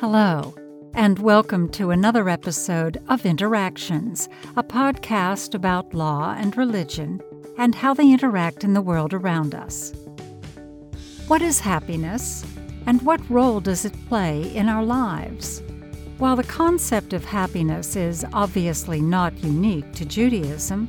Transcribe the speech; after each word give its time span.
Hello, 0.00 0.54
and 0.94 1.18
welcome 1.18 1.68
to 1.70 1.90
another 1.90 2.28
episode 2.28 3.02
of 3.08 3.26
Interactions, 3.26 4.28
a 4.56 4.62
podcast 4.62 5.56
about 5.56 5.92
law 5.92 6.36
and 6.38 6.56
religion 6.56 7.20
and 7.58 7.74
how 7.74 7.94
they 7.94 8.08
interact 8.08 8.62
in 8.62 8.74
the 8.74 8.80
world 8.80 9.12
around 9.12 9.56
us. 9.56 9.92
What 11.26 11.42
is 11.42 11.58
happiness, 11.58 12.46
and 12.86 13.02
what 13.02 13.28
role 13.28 13.58
does 13.58 13.84
it 13.84 14.06
play 14.06 14.54
in 14.54 14.68
our 14.68 14.84
lives? 14.84 15.64
While 16.18 16.36
the 16.36 16.44
concept 16.44 17.12
of 17.12 17.24
happiness 17.24 17.96
is 17.96 18.24
obviously 18.32 19.00
not 19.00 19.42
unique 19.42 19.92
to 19.94 20.04
Judaism, 20.04 20.88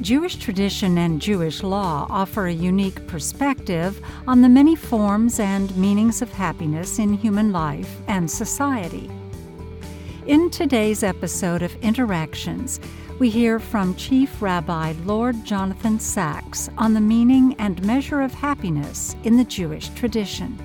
Jewish 0.00 0.36
tradition 0.36 0.96
and 0.96 1.20
Jewish 1.20 1.64
law 1.64 2.06
offer 2.08 2.46
a 2.46 2.52
unique 2.52 3.04
perspective 3.08 4.00
on 4.28 4.42
the 4.42 4.48
many 4.48 4.76
forms 4.76 5.40
and 5.40 5.76
meanings 5.76 6.22
of 6.22 6.30
happiness 6.30 7.00
in 7.00 7.14
human 7.14 7.50
life 7.50 8.00
and 8.06 8.30
society. 8.30 9.10
In 10.26 10.50
today's 10.50 11.02
episode 11.02 11.62
of 11.62 11.74
Interactions, 11.82 12.78
we 13.18 13.28
hear 13.28 13.58
from 13.58 13.96
Chief 13.96 14.40
Rabbi 14.40 14.94
Lord 15.04 15.44
Jonathan 15.44 15.98
Sacks 15.98 16.70
on 16.78 16.94
the 16.94 17.00
meaning 17.00 17.56
and 17.58 17.84
measure 17.84 18.20
of 18.20 18.32
happiness 18.32 19.16
in 19.24 19.36
the 19.36 19.44
Jewish 19.44 19.88
tradition. 19.90 20.56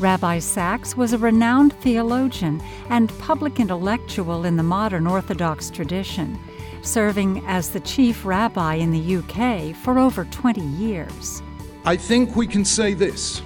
Rabbi 0.00 0.38
Sacks 0.38 0.96
was 0.96 1.12
a 1.12 1.18
renowned 1.18 1.74
theologian 1.74 2.62
and 2.88 3.16
public 3.18 3.60
intellectual 3.60 4.46
in 4.46 4.56
the 4.56 4.62
modern 4.62 5.06
Orthodox 5.06 5.68
tradition 5.68 6.38
serving 6.84 7.44
as 7.46 7.70
the 7.70 7.80
chief 7.80 8.24
rabbi 8.24 8.74
in 8.74 8.90
the 8.90 9.16
UK 9.16 9.74
for 9.76 9.98
over 9.98 10.24
20 10.26 10.60
years. 10.60 11.42
I 11.84 11.96
think 11.96 12.36
we 12.36 12.46
can 12.46 12.64
say 12.64 12.94
this 12.94 13.42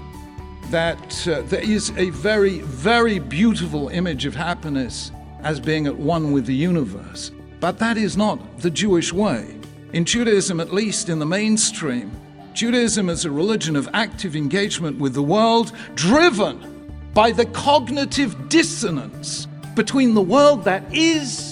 that 0.70 1.26
uh, 1.26 1.40
there 1.42 1.62
is 1.62 1.90
a 1.96 2.10
very, 2.10 2.58
very 2.60 3.18
beautiful 3.18 3.88
image 3.88 4.26
of 4.26 4.34
happiness 4.34 5.12
as 5.42 5.58
being 5.58 5.86
at 5.86 5.96
one 5.96 6.30
with 6.30 6.44
the 6.44 6.54
universe. 6.54 7.30
But 7.58 7.78
that 7.78 7.96
is 7.96 8.16
not 8.16 8.58
the 8.58 8.70
Jewish 8.70 9.12
way. 9.12 9.56
In 9.94 10.04
Judaism, 10.04 10.60
at 10.60 10.72
least 10.72 11.08
in 11.08 11.18
the 11.18 11.26
mainstream, 11.26 12.12
Judaism 12.52 13.08
is 13.08 13.24
a 13.24 13.30
religion 13.30 13.76
of 13.76 13.88
active 13.94 14.36
engagement 14.36 14.98
with 14.98 15.14
the 15.14 15.22
world, 15.22 15.72
driven 15.94 16.92
by 17.14 17.30
the 17.30 17.46
cognitive 17.46 18.48
dissonance 18.48 19.46
between 19.74 20.12
the 20.12 20.20
world 20.20 20.64
that 20.64 20.84
is 20.92 21.47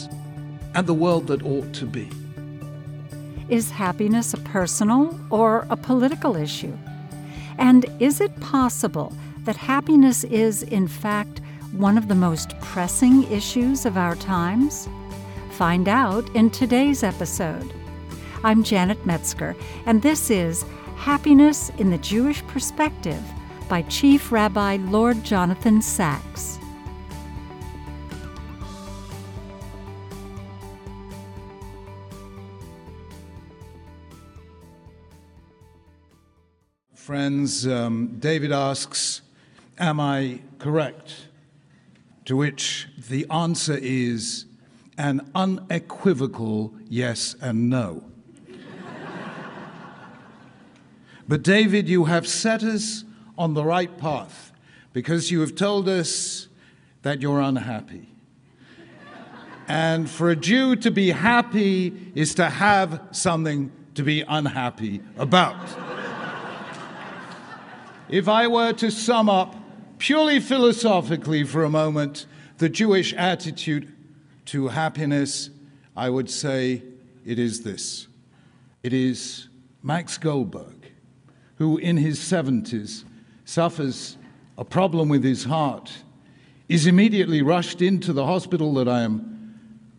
and 0.76 0.86
the 0.86 0.94
world 0.94 1.26
that 1.26 1.42
ought 1.42 1.72
to 1.72 1.86
be. 1.86 2.06
Is 3.48 3.70
happiness 3.70 4.34
a 4.34 4.38
personal 4.38 5.18
or 5.30 5.66
a 5.70 5.76
political 5.76 6.36
issue? 6.36 6.76
And 7.56 7.86
is 7.98 8.20
it 8.20 8.38
possible 8.40 9.14
that 9.44 9.56
happiness 9.56 10.22
is, 10.24 10.62
in 10.64 10.86
fact, 10.86 11.40
one 11.72 11.96
of 11.96 12.08
the 12.08 12.14
most 12.14 12.60
pressing 12.60 13.22
issues 13.32 13.86
of 13.86 13.96
our 13.96 14.16
times? 14.16 14.86
Find 15.52 15.88
out 15.88 16.28
in 16.36 16.50
today's 16.50 17.02
episode. 17.02 17.72
I'm 18.44 18.62
Janet 18.62 19.06
Metzger, 19.06 19.56
and 19.86 20.02
this 20.02 20.30
is 20.30 20.66
Happiness 20.96 21.70
in 21.78 21.88
the 21.88 21.98
Jewish 21.98 22.46
Perspective 22.48 23.22
by 23.66 23.80
Chief 23.82 24.30
Rabbi 24.30 24.76
Lord 24.76 25.24
Jonathan 25.24 25.80
Sacks. 25.80 26.58
Friends, 37.06 37.64
um, 37.68 38.16
David 38.18 38.50
asks, 38.50 39.22
Am 39.78 40.00
I 40.00 40.40
correct? 40.58 41.28
To 42.24 42.36
which 42.36 42.88
the 42.98 43.24
answer 43.30 43.78
is 43.80 44.46
an 44.98 45.30
unequivocal 45.32 46.74
yes 46.88 47.36
and 47.40 47.70
no. 47.70 48.02
but, 51.28 51.44
David, 51.44 51.88
you 51.88 52.06
have 52.06 52.26
set 52.26 52.64
us 52.64 53.04
on 53.38 53.54
the 53.54 53.62
right 53.62 53.96
path 53.98 54.50
because 54.92 55.30
you 55.30 55.38
have 55.42 55.54
told 55.54 55.88
us 55.88 56.48
that 57.02 57.22
you're 57.22 57.40
unhappy. 57.40 58.08
And 59.68 60.10
for 60.10 60.30
a 60.30 60.34
Jew 60.34 60.74
to 60.74 60.90
be 60.90 61.10
happy 61.10 62.10
is 62.16 62.34
to 62.34 62.50
have 62.50 63.00
something 63.12 63.70
to 63.94 64.02
be 64.02 64.24
unhappy 64.26 65.02
about. 65.16 65.85
If 68.08 68.28
I 68.28 68.46
were 68.46 68.72
to 68.74 68.90
sum 68.90 69.28
up 69.28 69.56
purely 69.98 70.38
philosophically 70.38 71.42
for 71.42 71.64
a 71.64 71.70
moment 71.70 72.26
the 72.58 72.68
Jewish 72.68 73.12
attitude 73.14 73.92
to 74.46 74.68
happiness, 74.68 75.50
I 75.96 76.10
would 76.10 76.30
say 76.30 76.82
it 77.24 77.38
is 77.38 77.62
this 77.62 78.06
it 78.82 78.92
is 78.92 79.48
Max 79.82 80.18
Goldberg, 80.18 80.92
who 81.56 81.78
in 81.78 81.96
his 81.96 82.20
70s 82.20 83.04
suffers 83.44 84.16
a 84.56 84.64
problem 84.64 85.08
with 85.08 85.24
his 85.24 85.44
heart, 85.44 85.92
is 86.68 86.86
immediately 86.86 87.42
rushed 87.42 87.82
into 87.82 88.12
the 88.12 88.26
hospital 88.26 88.72
that 88.74 88.88
I 88.88 89.02
am 89.02 89.36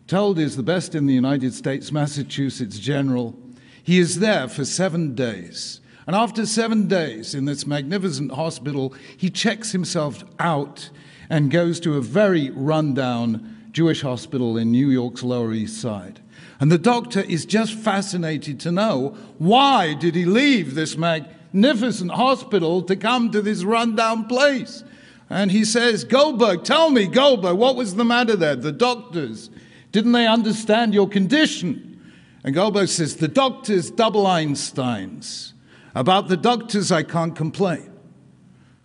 told 0.06 0.38
is 0.38 0.56
the 0.56 0.62
best 0.62 0.94
in 0.94 1.04
the 1.04 1.14
United 1.14 1.52
States, 1.52 1.92
Massachusetts 1.92 2.78
General. 2.78 3.38
He 3.82 3.98
is 3.98 4.18
there 4.20 4.48
for 4.48 4.64
seven 4.64 5.14
days. 5.14 5.80
And 6.08 6.16
after 6.16 6.46
seven 6.46 6.88
days 6.88 7.34
in 7.34 7.44
this 7.44 7.66
magnificent 7.66 8.32
hospital, 8.32 8.94
he 9.14 9.28
checks 9.28 9.72
himself 9.72 10.24
out 10.38 10.88
and 11.28 11.50
goes 11.50 11.78
to 11.80 11.98
a 11.98 12.00
very 12.00 12.48
rundown 12.48 13.68
Jewish 13.72 14.00
hospital 14.00 14.56
in 14.56 14.72
New 14.72 14.88
York's 14.88 15.22
Lower 15.22 15.52
East 15.52 15.78
Side. 15.82 16.20
And 16.60 16.72
the 16.72 16.78
doctor 16.78 17.20
is 17.20 17.44
just 17.44 17.74
fascinated 17.74 18.58
to 18.60 18.72
know 18.72 19.18
why 19.36 19.92
did 19.92 20.14
he 20.14 20.24
leave 20.24 20.74
this 20.74 20.96
magnificent 20.96 22.12
hospital 22.12 22.80
to 22.84 22.96
come 22.96 23.30
to 23.30 23.42
this 23.42 23.62
rundown 23.62 24.24
place? 24.28 24.84
And 25.28 25.52
he 25.52 25.62
says, 25.62 26.04
Goldberg, 26.04 26.64
tell 26.64 26.88
me, 26.88 27.06
Goldberg, 27.06 27.58
what 27.58 27.76
was 27.76 27.96
the 27.96 28.04
matter 28.06 28.34
there? 28.34 28.56
The 28.56 28.72
doctors, 28.72 29.50
didn't 29.92 30.12
they 30.12 30.26
understand 30.26 30.94
your 30.94 31.06
condition? 31.06 32.00
And 32.44 32.54
Goldberg 32.54 32.88
says, 32.88 33.16
the 33.16 33.28
doctors, 33.28 33.90
double 33.90 34.24
Einsteins. 34.24 35.52
About 35.98 36.28
the 36.28 36.36
doctors, 36.36 36.92
I 36.92 37.02
can't 37.02 37.34
complain. 37.34 37.92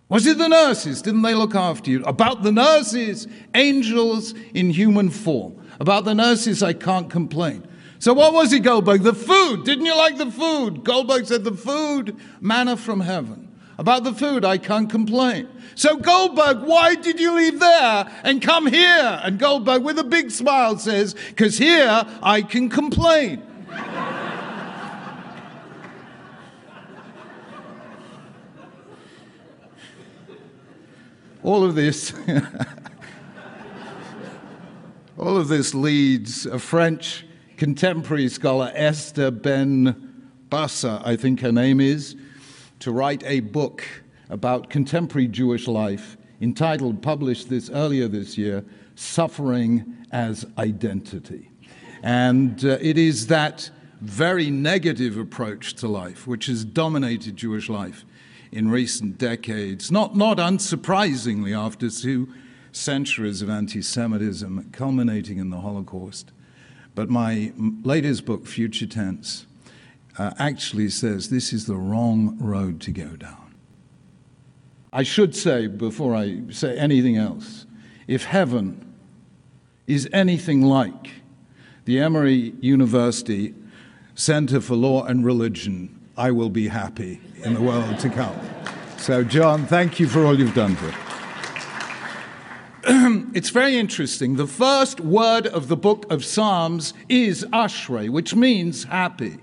Was 0.10 0.26
it 0.26 0.40
the 0.40 0.48
nurses? 0.48 1.04
Didn't 1.04 1.22
they 1.22 1.36
look 1.36 1.54
after 1.54 1.92
you? 1.92 2.04
About 2.06 2.42
the 2.42 2.52
nurses, 2.52 3.28
angels 3.54 4.34
in 4.56 4.72
human 4.72 5.12
form. 5.12 5.64
About 5.80 6.06
the 6.06 6.16
nurses, 6.16 6.64
I 6.64 6.74
can't 6.74 7.12
complain. 7.12 7.68
So, 8.00 8.14
what 8.14 8.34
was 8.34 8.52
it, 8.52 8.62
Goldberg? 8.62 9.04
The 9.04 9.14
food. 9.14 9.64
Didn't 9.64 9.86
you 9.86 9.96
like 9.96 10.18
the 10.18 10.32
food? 10.32 10.84
Goldberg 10.84 11.28
said, 11.28 11.44
The 11.44 11.52
food, 11.52 12.18
manna 12.42 12.76
from 12.78 13.02
heaven. 13.02 13.48
About 13.78 14.04
the 14.04 14.14
food, 14.14 14.44
I 14.44 14.58
can't 14.58 14.90
complain. 14.90 15.48
So, 15.76 15.98
Goldberg, 15.98 16.64
why 16.64 16.96
did 16.96 17.20
you 17.20 17.36
leave 17.36 17.60
there 17.60 18.12
and 18.24 18.42
come 18.42 18.66
here? 18.66 19.20
And 19.24 19.38
Goldberg, 19.38 19.84
with 19.84 20.00
a 20.00 20.04
big 20.04 20.32
smile, 20.32 20.80
says, 20.80 21.14
Because 21.28 21.60
here 21.60 22.06
I 22.24 22.42
can 22.42 22.70
complain. 22.70 23.44
All 31.44 31.64
of 31.64 31.76
this. 31.76 32.14
all 35.18 35.38
of 35.38 35.48
this 35.48 35.74
leads 35.74 36.46
a 36.46 36.58
French 36.58 37.26
contemporary 37.58 38.30
scholar, 38.30 38.72
Esther 38.74 39.30
Ben 39.32 40.26
Bassa, 40.50 41.02
I 41.06 41.16
think 41.16 41.42
her 41.42 41.52
name 41.52 41.80
is, 41.80 42.16
to 42.80 42.92
write 42.92 43.24
a 43.26 43.42
book 43.42 43.84
about 44.30 44.70
contemporary 44.70 45.28
Jewish 45.28 45.68
life 45.68 46.18
entitled, 46.42 47.02
published 47.02 47.50
this 47.50 47.70
earlier 47.70 48.08
this 48.08 48.38
year, 48.38 48.64
Suffering 48.96 49.98
as 50.12 50.46
Identity. 50.58 51.50
And 52.04 52.64
uh, 52.66 52.78
it 52.82 52.98
is 52.98 53.28
that 53.28 53.70
very 54.02 54.50
negative 54.52 55.18
approach 55.18 55.76
to 55.76 55.88
life 55.88 56.28
which 56.28 56.48
has 56.48 56.66
dominated 56.66 57.38
Jewish 57.38 57.70
life 57.70 58.06
in 58.54 58.70
recent 58.70 59.18
decades, 59.18 59.92
not, 59.92 60.16
not 60.16 60.38
unsurprisingly 60.38 61.58
after 61.58 61.90
two 61.90 62.32
centuries 62.72 63.42
of 63.42 63.50
anti 63.50 63.82
Semitism 63.82 64.70
culminating 64.72 65.40
in 65.40 65.50
the 65.50 65.62
Holocaust. 65.62 66.32
But 66.94 67.10
my 67.10 67.52
latest 67.58 68.26
book, 68.26 68.46
Future 68.46 68.86
Tense, 68.86 69.48
uh, 70.20 70.34
actually 70.38 70.90
says 70.90 71.30
this 71.30 71.52
is 71.52 71.66
the 71.66 71.76
wrong 71.76 72.38
road 72.40 72.80
to 72.82 72.92
go 72.92 73.16
down. 73.16 73.56
I 74.92 75.02
should 75.02 75.36
say, 75.36 75.66
before 75.66 76.16
I 76.16 76.44
say 76.52 76.78
anything 76.78 77.18
else, 77.18 77.66
if 78.08 78.26
heaven 78.26 78.94
is 79.88 80.08
anything 80.14 80.62
like 80.62 81.10
the 81.86 82.00
Emory 82.00 82.54
University 82.62 83.56
Center 84.14 84.62
for 84.62 84.76
Law 84.76 85.04
and 85.06 85.26
Religion, 85.26 86.00
I 86.16 86.30
will 86.30 86.50
be 86.50 86.68
happy 86.68 87.20
in 87.44 87.56
the 87.56 87.62
world 87.62 87.98
to 88.00 88.10
come. 88.10 88.40
So, 88.98 89.24
John, 89.24 89.66
thank 89.66 90.00
you 90.00 90.08
for 90.08 90.24
all 90.26 90.38
you've 90.38 90.54
done 90.54 90.76
for 90.76 90.90
it. 90.90 90.96
it's 93.34 93.50
very 93.50 93.78
interesting. 93.78 94.36
The 94.36 94.46
first 94.46 95.00
word 95.00 95.48
of 95.48 95.70
the 95.70 95.76
book 95.76 96.06
of 96.12 96.24
Psalms 96.24 96.94
is 97.10 97.44
ashrei, 97.46 98.10
which 98.10 98.36
means 98.36 98.84
happy. 98.84 99.40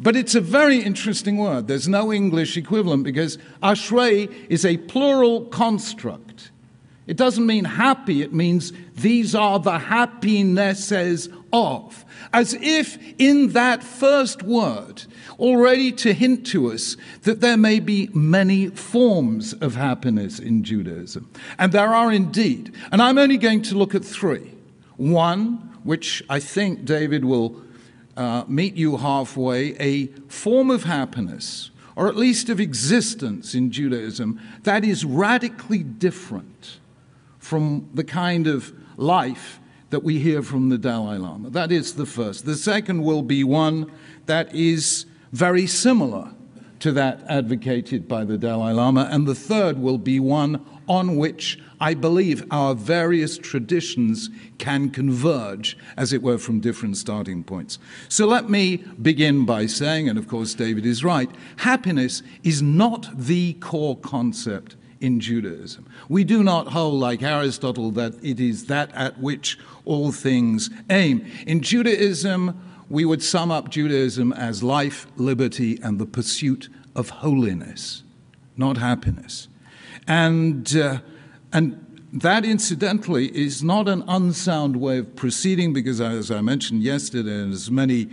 But 0.00 0.16
it's 0.16 0.34
a 0.34 0.40
very 0.40 0.78
interesting 0.78 1.36
word. 1.36 1.68
There's 1.68 1.88
no 1.88 2.10
English 2.10 2.56
equivalent 2.56 3.04
because 3.04 3.36
ashrei 3.62 4.32
is 4.48 4.64
a 4.64 4.78
plural 4.78 5.44
construct. 5.46 6.50
It 7.06 7.16
doesn't 7.16 7.46
mean 7.46 7.64
happy, 7.64 8.22
it 8.22 8.32
means 8.32 8.72
these 8.94 9.34
are 9.34 9.60
the 9.60 9.78
happinesses 9.78 11.28
of. 11.52 12.04
As 12.32 12.54
if 12.54 12.98
in 13.18 13.50
that 13.50 13.84
first 13.84 14.42
word, 14.42 15.04
already 15.38 15.92
to 15.92 16.12
hint 16.12 16.46
to 16.48 16.72
us 16.72 16.96
that 17.22 17.40
there 17.40 17.56
may 17.56 17.78
be 17.78 18.10
many 18.12 18.68
forms 18.68 19.52
of 19.54 19.76
happiness 19.76 20.40
in 20.40 20.64
Judaism. 20.64 21.30
And 21.58 21.70
there 21.70 21.94
are 21.94 22.12
indeed. 22.12 22.74
And 22.90 23.00
I'm 23.00 23.18
only 23.18 23.36
going 23.36 23.62
to 23.62 23.76
look 23.76 23.94
at 23.94 24.04
three. 24.04 24.52
One, 24.96 25.78
which 25.84 26.24
I 26.28 26.40
think 26.40 26.84
David 26.84 27.24
will 27.24 27.62
uh, 28.16 28.44
meet 28.48 28.74
you 28.74 28.96
halfway, 28.96 29.76
a 29.78 30.06
form 30.28 30.70
of 30.70 30.84
happiness, 30.84 31.70
or 31.94 32.08
at 32.08 32.16
least 32.16 32.48
of 32.48 32.58
existence 32.58 33.54
in 33.54 33.70
Judaism, 33.70 34.40
that 34.64 34.84
is 34.84 35.04
radically 35.04 35.84
different 35.84 36.80
from 37.46 37.88
the 37.94 38.02
kind 38.02 38.48
of 38.48 38.72
life 38.96 39.60
that 39.90 40.02
we 40.02 40.18
hear 40.18 40.42
from 40.42 40.68
the 40.68 40.76
Dalai 40.76 41.16
Lama. 41.16 41.48
That 41.50 41.70
is 41.70 41.94
the 41.94 42.04
first. 42.04 42.44
The 42.44 42.56
second 42.56 43.04
will 43.04 43.22
be 43.22 43.44
one 43.44 43.92
that 44.26 44.52
is 44.52 45.06
very 45.30 45.68
similar 45.68 46.32
to 46.80 46.90
that 46.90 47.22
advocated 47.28 48.08
by 48.08 48.24
the 48.24 48.36
Dalai 48.36 48.72
Lama. 48.72 49.08
And 49.12 49.28
the 49.28 49.34
third 49.34 49.78
will 49.78 49.96
be 49.96 50.18
one 50.18 50.66
on 50.88 51.14
which 51.14 51.60
I 51.80 51.94
believe 51.94 52.44
our 52.50 52.74
various 52.74 53.38
traditions 53.38 54.28
can 54.58 54.90
converge, 54.90 55.78
as 55.96 56.12
it 56.12 56.22
were, 56.22 56.38
from 56.38 56.58
different 56.58 56.96
starting 56.96 57.44
points. 57.44 57.78
So 58.08 58.26
let 58.26 58.50
me 58.50 58.78
begin 59.00 59.46
by 59.46 59.66
saying, 59.66 60.08
and 60.08 60.18
of 60.18 60.26
course 60.26 60.52
David 60.52 60.84
is 60.84 61.04
right, 61.04 61.30
happiness 61.58 62.24
is 62.42 62.60
not 62.60 63.08
the 63.16 63.52
core 63.54 63.96
concept 63.98 64.74
in 65.00 65.20
Judaism. 65.20 65.86
We 66.08 66.24
do 66.24 66.42
not 66.42 66.68
hold, 66.68 67.00
like 67.00 67.22
Aristotle, 67.22 67.90
that 67.92 68.14
it 68.22 68.40
is 68.40 68.66
that 68.66 68.90
at 68.94 69.18
which 69.20 69.58
all 69.84 70.12
things 70.12 70.70
aim. 70.90 71.26
In 71.46 71.60
Judaism, 71.60 72.60
we 72.88 73.04
would 73.04 73.22
sum 73.22 73.50
up 73.50 73.70
Judaism 73.70 74.32
as 74.32 74.62
life, 74.62 75.06
liberty, 75.16 75.78
and 75.82 75.98
the 75.98 76.06
pursuit 76.06 76.68
of 76.94 77.10
holiness, 77.10 78.02
not 78.56 78.78
happiness. 78.78 79.48
And, 80.06 80.76
uh, 80.76 80.98
and 81.52 81.82
that, 82.12 82.44
incidentally, 82.44 83.36
is 83.36 83.62
not 83.62 83.88
an 83.88 84.04
unsound 84.06 84.76
way 84.76 84.98
of 84.98 85.16
proceeding 85.16 85.72
because, 85.72 86.00
as 86.00 86.30
I 86.30 86.40
mentioned 86.40 86.82
yesterday, 86.82 87.42
and 87.42 87.52
as 87.52 87.70
many 87.70 88.08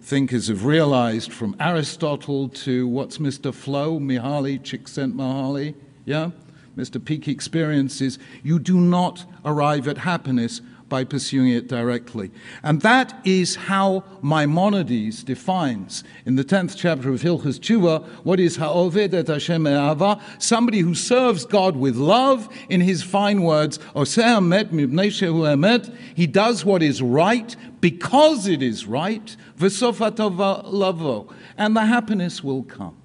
thinkers 0.00 0.48
have 0.48 0.64
realized, 0.64 1.32
from 1.32 1.56
Aristotle 1.58 2.48
to 2.50 2.86
what's 2.86 3.18
Mr. 3.18 3.52
Flow, 3.52 3.98
Mihaly 3.98 4.60
Csikszentmihalyi, 4.60 5.74
yeah? 6.08 6.30
Mr. 6.76 7.04
Peak 7.04 7.28
experiences, 7.28 8.18
you 8.42 8.58
do 8.58 8.80
not 8.80 9.24
arrive 9.44 9.86
at 9.86 9.98
happiness 9.98 10.60
by 10.88 11.04
pursuing 11.04 11.50
it 11.50 11.68
directly. 11.68 12.30
And 12.62 12.80
that 12.80 13.20
is 13.24 13.56
how 13.56 14.04
Maimonides 14.22 15.22
defines 15.22 16.02
in 16.24 16.36
the 16.36 16.44
10th 16.44 16.76
chapter 16.76 17.10
of 17.10 17.20
Hilchas 17.20 17.58
Tshuva 17.58 18.06
what 18.24 18.40
is 18.40 18.56
Ha'oved 18.56 19.12
et 19.12 19.26
Hashem 19.26 19.66
E'ava, 19.66 20.18
somebody 20.38 20.78
who 20.78 20.94
serves 20.94 21.44
God 21.44 21.76
with 21.76 21.96
love 21.96 22.48
in 22.70 22.80
his 22.80 23.02
fine 23.02 23.42
words, 23.42 23.76
Oseh 23.94 24.38
Emet 24.38 24.70
Mibnei 24.70 25.08
Shehu 25.08 25.42
Emet, 25.42 25.94
he 26.14 26.26
does 26.26 26.64
what 26.64 26.82
is 26.82 27.02
right 27.02 27.54
because 27.80 28.46
it 28.46 28.62
is 28.62 28.86
right, 28.86 29.36
V'sofatov 29.58 30.62
Lavo, 30.72 31.28
and 31.58 31.76
the 31.76 31.84
happiness 31.84 32.42
will 32.42 32.62
come. 32.62 32.97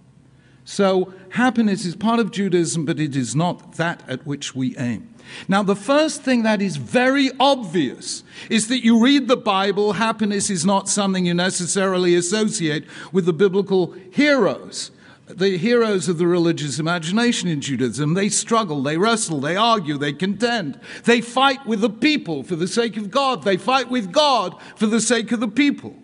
So, 0.65 1.13
happiness 1.29 1.85
is 1.85 1.95
part 1.95 2.19
of 2.19 2.31
Judaism, 2.31 2.85
but 2.85 2.99
it 2.99 3.15
is 3.15 3.35
not 3.35 3.73
that 3.73 4.01
at 4.07 4.25
which 4.25 4.55
we 4.55 4.77
aim. 4.77 5.13
Now, 5.47 5.61
the 5.61 5.75
first 5.75 6.21
thing 6.21 6.43
that 6.43 6.61
is 6.61 6.77
very 6.77 7.31
obvious 7.39 8.23
is 8.49 8.67
that 8.69 8.83
you 8.83 9.03
read 9.03 9.27
the 9.27 9.37
Bible, 9.37 9.93
happiness 9.93 10.49
is 10.49 10.65
not 10.65 10.87
something 10.87 11.25
you 11.25 11.33
necessarily 11.33 12.15
associate 12.15 12.85
with 13.11 13.25
the 13.25 13.33
biblical 13.33 13.93
heroes. 14.11 14.91
The 15.27 15.57
heroes 15.57 16.07
of 16.09 16.17
the 16.17 16.27
religious 16.27 16.79
imagination 16.79 17.49
in 17.49 17.61
Judaism, 17.61 18.13
they 18.13 18.29
struggle, 18.29 18.83
they 18.83 18.97
wrestle, 18.97 19.39
they 19.39 19.55
argue, 19.55 19.97
they 19.97 20.13
contend. 20.13 20.79
They 21.05 21.21
fight 21.21 21.65
with 21.65 21.81
the 21.81 21.89
people 21.89 22.43
for 22.43 22.55
the 22.55 22.67
sake 22.67 22.97
of 22.97 23.09
God. 23.09 23.43
They 23.43 23.57
fight 23.57 23.89
with 23.89 24.11
God 24.11 24.61
for 24.75 24.85
the 24.85 25.01
sake 25.01 25.31
of 25.31 25.39
the 25.39 25.47
people. 25.47 25.95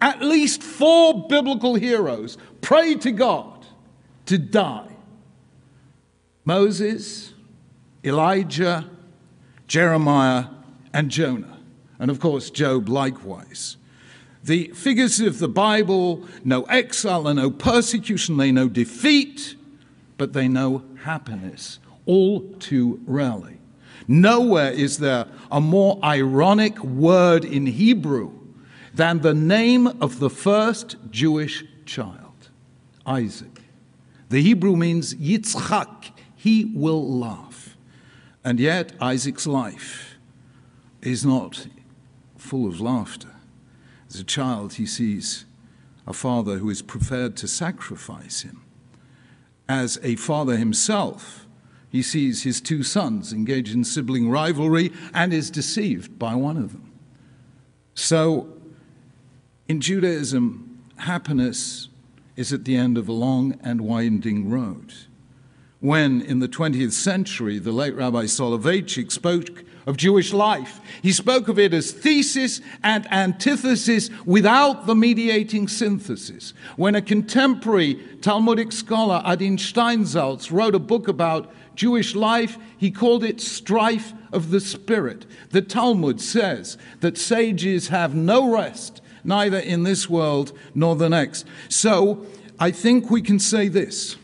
At 0.00 0.22
least 0.22 0.62
four 0.62 1.26
biblical 1.28 1.74
heroes 1.74 2.38
pray 2.60 2.94
to 2.96 3.10
God 3.10 3.57
to 4.28 4.36
die 4.38 4.84
Moses, 6.44 7.34
Elijah, 8.04 8.88
Jeremiah, 9.66 10.46
and 10.94 11.10
Jonah. 11.10 11.58
And 11.98 12.10
of 12.10 12.20
course, 12.20 12.48
Job 12.48 12.88
likewise. 12.88 13.76
The 14.42 14.68
figures 14.68 15.20
of 15.20 15.40
the 15.40 15.48
Bible 15.48 16.26
know 16.44 16.62
exile 16.64 17.28
and 17.28 17.38
know 17.38 17.50
persecution, 17.50 18.38
they 18.38 18.50
know 18.50 18.68
defeat, 18.68 19.56
but 20.16 20.32
they 20.32 20.48
know 20.48 20.84
happiness 21.02 21.80
all 22.06 22.40
too 22.54 23.00
rarely. 23.06 23.58
Nowhere 24.06 24.72
is 24.72 24.98
there 24.98 25.26
a 25.50 25.60
more 25.60 25.98
ironic 26.02 26.82
word 26.82 27.44
in 27.44 27.66
Hebrew 27.66 28.32
than 28.94 29.20
the 29.20 29.34
name 29.34 29.86
of 29.86 30.18
the 30.18 30.30
first 30.30 30.96
Jewish 31.10 31.62
child, 31.84 32.48
Isaac. 33.04 33.57
The 34.28 34.42
Hebrew 34.42 34.76
means 34.76 35.14
Yitzchak, 35.14 36.10
he 36.36 36.66
will 36.74 37.18
laugh. 37.18 37.76
And 38.44 38.60
yet, 38.60 38.92
Isaac's 39.00 39.46
life 39.46 40.16
is 41.02 41.24
not 41.24 41.66
full 42.36 42.66
of 42.66 42.80
laughter. 42.80 43.34
As 44.08 44.20
a 44.20 44.24
child, 44.24 44.74
he 44.74 44.86
sees 44.86 45.44
a 46.06 46.12
father 46.12 46.58
who 46.58 46.70
is 46.70 46.82
prepared 46.82 47.36
to 47.36 47.48
sacrifice 47.48 48.42
him. 48.42 48.62
As 49.68 49.98
a 50.02 50.16
father 50.16 50.56
himself, 50.56 51.46
he 51.90 52.02
sees 52.02 52.42
his 52.42 52.60
two 52.60 52.82
sons 52.82 53.32
engage 53.32 53.72
in 53.72 53.84
sibling 53.84 54.30
rivalry 54.30 54.92
and 55.12 55.32
is 55.32 55.50
deceived 55.50 56.18
by 56.18 56.34
one 56.34 56.56
of 56.56 56.72
them. 56.72 56.92
So, 57.94 58.48
in 59.68 59.80
Judaism, 59.80 60.82
happiness 60.96 61.88
is 62.38 62.52
at 62.52 62.64
the 62.64 62.76
end 62.76 62.96
of 62.96 63.08
a 63.08 63.12
long 63.12 63.58
and 63.64 63.80
winding 63.80 64.48
road. 64.48 64.94
When, 65.80 66.22
in 66.22 66.38
the 66.38 66.46
20th 66.46 66.92
century, 66.92 67.58
the 67.58 67.72
late 67.72 67.96
Rabbi 67.96 68.24
Soloveitchik 68.26 69.10
spoke 69.10 69.64
of 69.88 69.96
Jewish 69.96 70.32
life, 70.32 70.80
he 71.02 71.10
spoke 71.10 71.48
of 71.48 71.58
it 71.58 71.74
as 71.74 71.90
thesis 71.90 72.60
and 72.84 73.12
antithesis 73.12 74.08
without 74.24 74.86
the 74.86 74.94
mediating 74.94 75.66
synthesis. 75.66 76.54
When 76.76 76.94
a 76.94 77.02
contemporary 77.02 77.94
Talmudic 78.20 78.70
scholar, 78.70 79.20
Adin 79.24 79.56
Steinsaltz, 79.56 80.52
wrote 80.52 80.76
a 80.76 80.80
book 80.80 81.08
about 81.08 81.52
Jewish 81.74 82.14
life, 82.14 82.56
he 82.76 82.92
called 82.92 83.24
it 83.24 83.40
strife 83.40 84.12
of 84.32 84.50
the 84.50 84.60
spirit. 84.60 85.26
The 85.50 85.62
Talmud 85.62 86.20
says 86.20 86.78
that 87.00 87.18
sages 87.18 87.88
have 87.88 88.14
no 88.14 88.52
rest 88.52 89.00
neither 89.28 89.58
in 89.58 89.84
this 89.84 90.10
world 90.10 90.52
nor 90.74 90.96
the 90.96 91.08
next. 91.08 91.46
So 91.68 92.26
I 92.58 92.72
think 92.72 93.10
we 93.10 93.22
can 93.22 93.38
say 93.38 93.68
this 93.68 94.16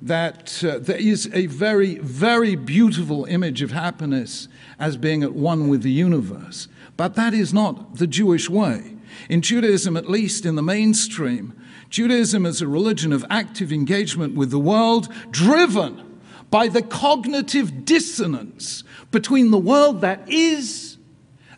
that 0.00 0.62
uh, 0.62 0.78
there 0.78 0.98
is 0.98 1.30
a 1.32 1.46
very, 1.46 1.94
very 1.96 2.54
beautiful 2.56 3.24
image 3.24 3.62
of 3.62 3.70
happiness 3.70 4.48
as 4.78 4.98
being 4.98 5.22
at 5.22 5.32
one 5.32 5.66
with 5.66 5.82
the 5.82 5.90
universe. 5.90 6.68
But 6.98 7.14
that 7.14 7.32
is 7.32 7.54
not 7.54 7.96
the 7.96 8.06
Jewish 8.06 8.50
way. 8.50 8.96
In 9.30 9.40
Judaism, 9.40 9.96
at 9.96 10.10
least 10.10 10.44
in 10.44 10.56
the 10.56 10.62
mainstream, 10.62 11.58
Judaism 11.88 12.44
is 12.44 12.60
a 12.60 12.68
religion 12.68 13.14
of 13.14 13.24
active 13.30 13.72
engagement 13.72 14.34
with 14.34 14.50
the 14.50 14.58
world, 14.58 15.08
driven 15.30 16.20
by 16.50 16.68
the 16.68 16.82
cognitive 16.82 17.86
dissonance 17.86 18.84
between 19.10 19.50
the 19.50 19.58
world 19.58 20.02
that 20.02 20.28
is 20.28 20.98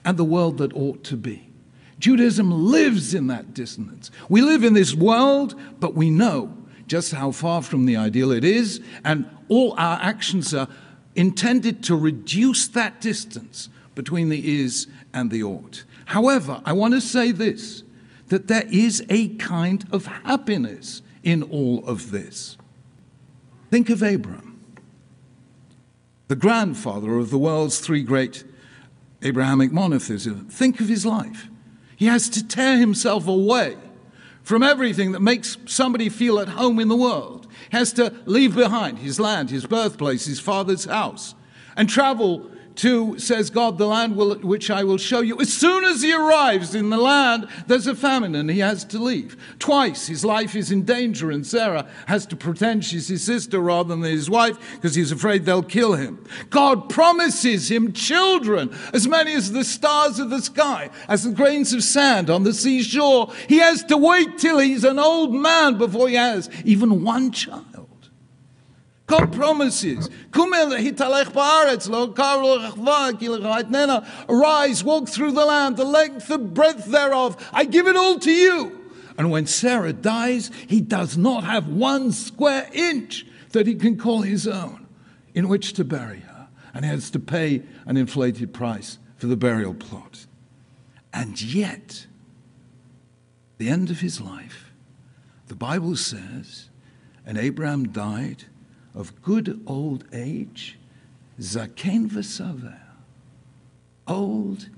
and 0.04 0.16
the 0.16 0.24
world 0.24 0.58
that 0.58 0.72
ought 0.74 1.02
to 1.04 1.16
be. 1.16 1.45
Judaism 1.98 2.50
lives 2.50 3.14
in 3.14 3.26
that 3.28 3.54
dissonance. 3.54 4.10
We 4.28 4.42
live 4.42 4.64
in 4.64 4.74
this 4.74 4.94
world, 4.94 5.58
but 5.80 5.94
we 5.94 6.10
know 6.10 6.54
just 6.86 7.12
how 7.12 7.32
far 7.32 7.62
from 7.62 7.86
the 7.86 7.96
ideal 7.96 8.30
it 8.30 8.44
is, 8.44 8.80
and 9.04 9.28
all 9.48 9.74
our 9.78 9.98
actions 10.00 10.54
are 10.54 10.68
intended 11.14 11.82
to 11.84 11.96
reduce 11.96 12.68
that 12.68 13.00
distance 13.00 13.68
between 13.94 14.28
the 14.28 14.60
is 14.62 14.86
and 15.14 15.30
the 15.30 15.42
ought. 15.42 15.84
However, 16.06 16.60
I 16.64 16.72
want 16.74 16.94
to 16.94 17.00
say 17.00 17.32
this 17.32 17.82
that 18.28 18.48
there 18.48 18.64
is 18.70 19.04
a 19.08 19.28
kind 19.36 19.84
of 19.92 20.06
happiness 20.06 21.00
in 21.22 21.42
all 21.44 21.84
of 21.86 22.10
this. 22.10 22.56
Think 23.70 23.88
of 23.88 24.02
Abraham. 24.02 24.60
the 26.28 26.36
grandfather 26.36 27.18
of 27.18 27.30
the 27.30 27.38
world's 27.38 27.78
three 27.78 28.02
great 28.02 28.44
Abrahamic 29.22 29.72
monotheism. 29.72 30.46
Think 30.48 30.80
of 30.80 30.88
his 30.88 31.06
life. 31.06 31.48
He 31.96 32.06
has 32.06 32.28
to 32.30 32.46
tear 32.46 32.76
himself 32.78 33.26
away 33.26 33.76
from 34.42 34.62
everything 34.62 35.12
that 35.12 35.20
makes 35.20 35.56
somebody 35.66 36.08
feel 36.08 36.38
at 36.38 36.48
home 36.48 36.78
in 36.78 36.88
the 36.88 36.96
world. 36.96 37.48
He 37.70 37.76
has 37.76 37.92
to 37.94 38.14
leave 38.26 38.54
behind 38.54 38.98
his 38.98 39.18
land, 39.18 39.50
his 39.50 39.66
birthplace, 39.66 40.26
his 40.26 40.38
father's 40.38 40.84
house, 40.84 41.34
and 41.76 41.88
travel 41.88 42.50
to, 42.76 43.18
says 43.18 43.50
God, 43.50 43.78
the 43.78 43.86
land 43.86 44.16
will, 44.16 44.36
which 44.36 44.70
I 44.70 44.84
will 44.84 44.98
show 44.98 45.20
you. 45.20 45.40
As 45.40 45.52
soon 45.52 45.84
as 45.84 46.02
he 46.02 46.12
arrives 46.12 46.74
in 46.74 46.90
the 46.90 46.96
land, 46.96 47.48
there's 47.66 47.86
a 47.86 47.94
famine 47.94 48.34
and 48.34 48.50
he 48.50 48.60
has 48.60 48.84
to 48.86 48.98
leave. 48.98 49.36
Twice 49.58 50.06
his 50.06 50.24
life 50.24 50.54
is 50.54 50.70
in 50.70 50.84
danger, 50.84 51.30
and 51.30 51.46
Sarah 51.46 51.86
has 52.06 52.26
to 52.26 52.36
pretend 52.36 52.84
she's 52.84 53.08
his 53.08 53.24
sister 53.24 53.60
rather 53.60 53.90
than 53.90 54.02
his 54.02 54.30
wife 54.30 54.58
because 54.74 54.94
he's 54.94 55.12
afraid 55.12 55.44
they'll 55.44 55.62
kill 55.62 55.94
him. 55.94 56.24
God 56.50 56.88
promises 56.88 57.70
him 57.70 57.92
children, 57.92 58.74
as 58.92 59.06
many 59.06 59.34
as 59.34 59.52
the 59.52 59.64
stars 59.64 60.18
of 60.18 60.30
the 60.30 60.42
sky, 60.42 60.90
as 61.08 61.24
the 61.24 61.32
grains 61.32 61.72
of 61.72 61.82
sand 61.82 62.30
on 62.30 62.42
the 62.42 62.52
seashore. 62.52 63.32
He 63.48 63.58
has 63.58 63.84
to 63.84 63.96
wait 63.96 64.38
till 64.38 64.58
he's 64.58 64.84
an 64.84 64.98
old 64.98 65.34
man 65.34 65.78
before 65.78 66.08
he 66.08 66.14
has 66.14 66.50
even 66.64 67.02
one 67.02 67.30
child. 67.30 67.75
God 69.06 69.32
promises. 69.32 70.10
Arise, 74.28 74.84
walk 74.84 75.08
through 75.08 75.32
the 75.32 75.44
land, 75.44 75.76
the 75.76 75.84
length 75.84 76.30
and 76.30 76.52
breadth 76.52 76.86
thereof. 76.86 77.50
I 77.52 77.64
give 77.64 77.86
it 77.86 77.96
all 77.96 78.18
to 78.18 78.30
you. 78.32 78.90
And 79.16 79.30
when 79.30 79.46
Sarah 79.46 79.92
dies, 79.92 80.50
he 80.66 80.80
does 80.80 81.16
not 81.16 81.44
have 81.44 81.68
one 81.68 82.10
square 82.12 82.68
inch 82.72 83.26
that 83.52 83.66
he 83.66 83.74
can 83.76 83.96
call 83.96 84.22
his 84.22 84.46
own 84.46 84.86
in 85.34 85.48
which 85.48 85.72
to 85.74 85.84
bury 85.84 86.20
her. 86.20 86.48
And 86.74 86.84
he 86.84 86.90
has 86.90 87.08
to 87.10 87.18
pay 87.18 87.62
an 87.86 87.96
inflated 87.96 88.52
price 88.52 88.98
for 89.16 89.28
the 89.28 89.36
burial 89.36 89.72
plot. 89.72 90.26
And 91.12 91.40
yet, 91.40 92.06
the 93.56 93.68
end 93.68 93.90
of 93.90 94.00
his 94.00 94.20
life, 94.20 94.72
the 95.46 95.54
Bible 95.54 95.96
says, 95.96 96.68
and 97.24 97.38
Abraham 97.38 97.88
died 97.88 98.44
of 98.96 99.20
good 99.22 99.60
old 99.66 100.04
age, 100.12 100.78
zaken 101.38 102.08
v'saver, 102.08 102.78
old 104.08 104.70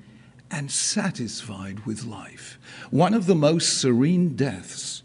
and 0.50 0.70
satisfied 0.70 1.86
with 1.86 2.04
life. 2.04 2.58
One 2.90 3.14
of 3.14 3.26
the 3.26 3.34
most 3.34 3.80
serene 3.80 4.34
deaths 4.34 5.02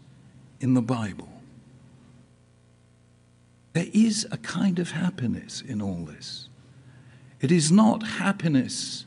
in 0.60 0.74
the 0.74 0.82
Bible. 0.82 1.28
There 3.72 3.86
is 3.92 4.26
a 4.30 4.36
kind 4.38 4.78
of 4.78 4.92
happiness 4.92 5.60
in 5.60 5.80
all 5.80 6.04
this. 6.04 6.48
It 7.40 7.52
is 7.52 7.70
not 7.70 8.06
happiness 8.06 9.04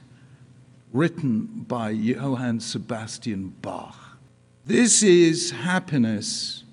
written 0.94 1.66
by 1.68 1.90
Johann 1.90 2.60
Sebastian 2.60 3.56
Bach. 3.62 4.18
This 4.66 5.02
is 5.04 5.52
happiness 5.52 6.64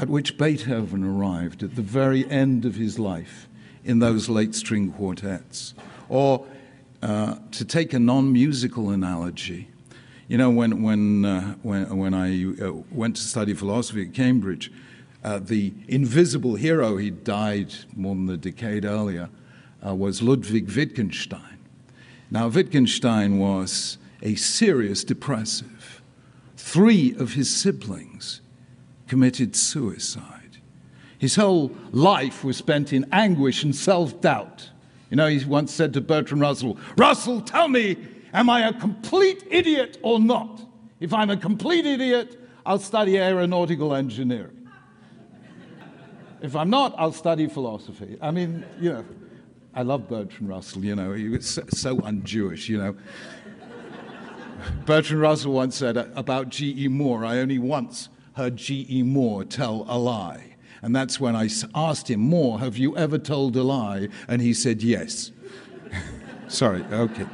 at 0.00 0.08
which 0.08 0.38
Beethoven 0.38 1.04
arrived 1.04 1.62
at 1.62 1.76
the 1.76 1.82
very 1.82 2.28
end 2.30 2.64
of 2.64 2.76
his 2.76 2.98
life 2.98 3.46
in 3.84 3.98
those 3.98 4.30
late 4.30 4.54
string 4.54 4.90
quartets. 4.90 5.74
Or 6.08 6.46
uh, 7.02 7.36
to 7.52 7.64
take 7.66 7.92
a 7.92 7.98
non 7.98 8.32
musical 8.32 8.88
analogy, 8.90 9.68
you 10.26 10.38
know, 10.38 10.48
when, 10.48 10.82
when, 10.82 11.24
uh, 11.26 11.54
when, 11.62 11.98
when 11.98 12.14
I 12.14 12.46
uh, 12.64 12.72
went 12.90 13.16
to 13.16 13.22
study 13.22 13.52
philosophy 13.52 14.06
at 14.06 14.14
Cambridge, 14.14 14.72
uh, 15.22 15.38
the 15.38 15.74
invisible 15.86 16.54
hero, 16.54 16.96
he 16.96 17.10
died 17.10 17.74
more 17.94 18.14
than 18.14 18.30
a 18.30 18.38
decade 18.38 18.86
earlier, 18.86 19.28
uh, 19.86 19.94
was 19.94 20.22
Ludwig 20.22 20.70
Wittgenstein. 20.74 21.58
Now, 22.30 22.48
Wittgenstein 22.48 23.38
was 23.38 23.98
a 24.22 24.34
serious 24.36 25.04
depressive. 25.04 26.00
Three 26.56 27.14
of 27.16 27.34
his 27.34 27.54
siblings 27.54 28.40
committed 29.10 29.56
suicide. 29.56 30.58
His 31.18 31.34
whole 31.34 31.72
life 31.90 32.44
was 32.44 32.56
spent 32.56 32.92
in 32.92 33.04
anguish 33.10 33.64
and 33.64 33.74
self 33.74 34.20
doubt. 34.20 34.70
You 35.10 35.16
know, 35.16 35.26
he 35.26 35.44
once 35.44 35.74
said 35.74 35.92
to 35.94 36.00
Bertrand 36.00 36.40
Russell, 36.40 36.78
Russell, 36.96 37.40
tell 37.40 37.66
me, 37.66 37.96
am 38.32 38.48
I 38.48 38.68
a 38.68 38.72
complete 38.72 39.42
idiot 39.50 39.98
or 40.02 40.20
not? 40.20 40.62
If 41.00 41.12
I'm 41.12 41.28
a 41.28 41.36
complete 41.36 41.86
idiot, 41.86 42.38
I'll 42.64 42.78
study 42.78 43.18
aeronautical 43.18 43.96
engineering. 43.96 44.68
if 46.40 46.54
I'm 46.54 46.70
not, 46.70 46.94
I'll 46.96 47.10
study 47.10 47.48
philosophy. 47.48 48.16
I 48.22 48.30
mean, 48.30 48.64
you 48.80 48.92
know, 48.92 49.04
I 49.74 49.82
love 49.82 50.08
Bertrand 50.08 50.48
Russell, 50.48 50.84
you 50.84 50.94
know, 50.94 51.14
he 51.14 51.28
was 51.28 51.58
so, 51.70 52.00
un 52.04 52.22
Jewish, 52.22 52.68
you 52.68 52.78
know. 52.78 52.94
Bertrand 54.86 55.20
Russell 55.20 55.52
once 55.52 55.74
said 55.74 55.96
about 55.96 56.50
G.E. 56.50 56.86
Moore, 56.86 57.24
I 57.24 57.38
only 57.38 57.58
once 57.58 58.08
heard 58.34 58.56
G.E. 58.56 59.02
Moore 59.02 59.44
tell 59.44 59.84
a 59.88 59.98
lie. 59.98 60.56
And 60.82 60.96
that's 60.96 61.20
when 61.20 61.36
I 61.36 61.48
asked 61.74 62.08
him, 62.08 62.20
Moore, 62.20 62.58
have 62.58 62.78
you 62.78 62.96
ever 62.96 63.18
told 63.18 63.56
a 63.56 63.62
lie? 63.62 64.08
And 64.28 64.40
he 64.40 64.54
said, 64.54 64.82
yes. 64.82 65.30
Sorry, 66.48 66.82
okay. 66.90 67.26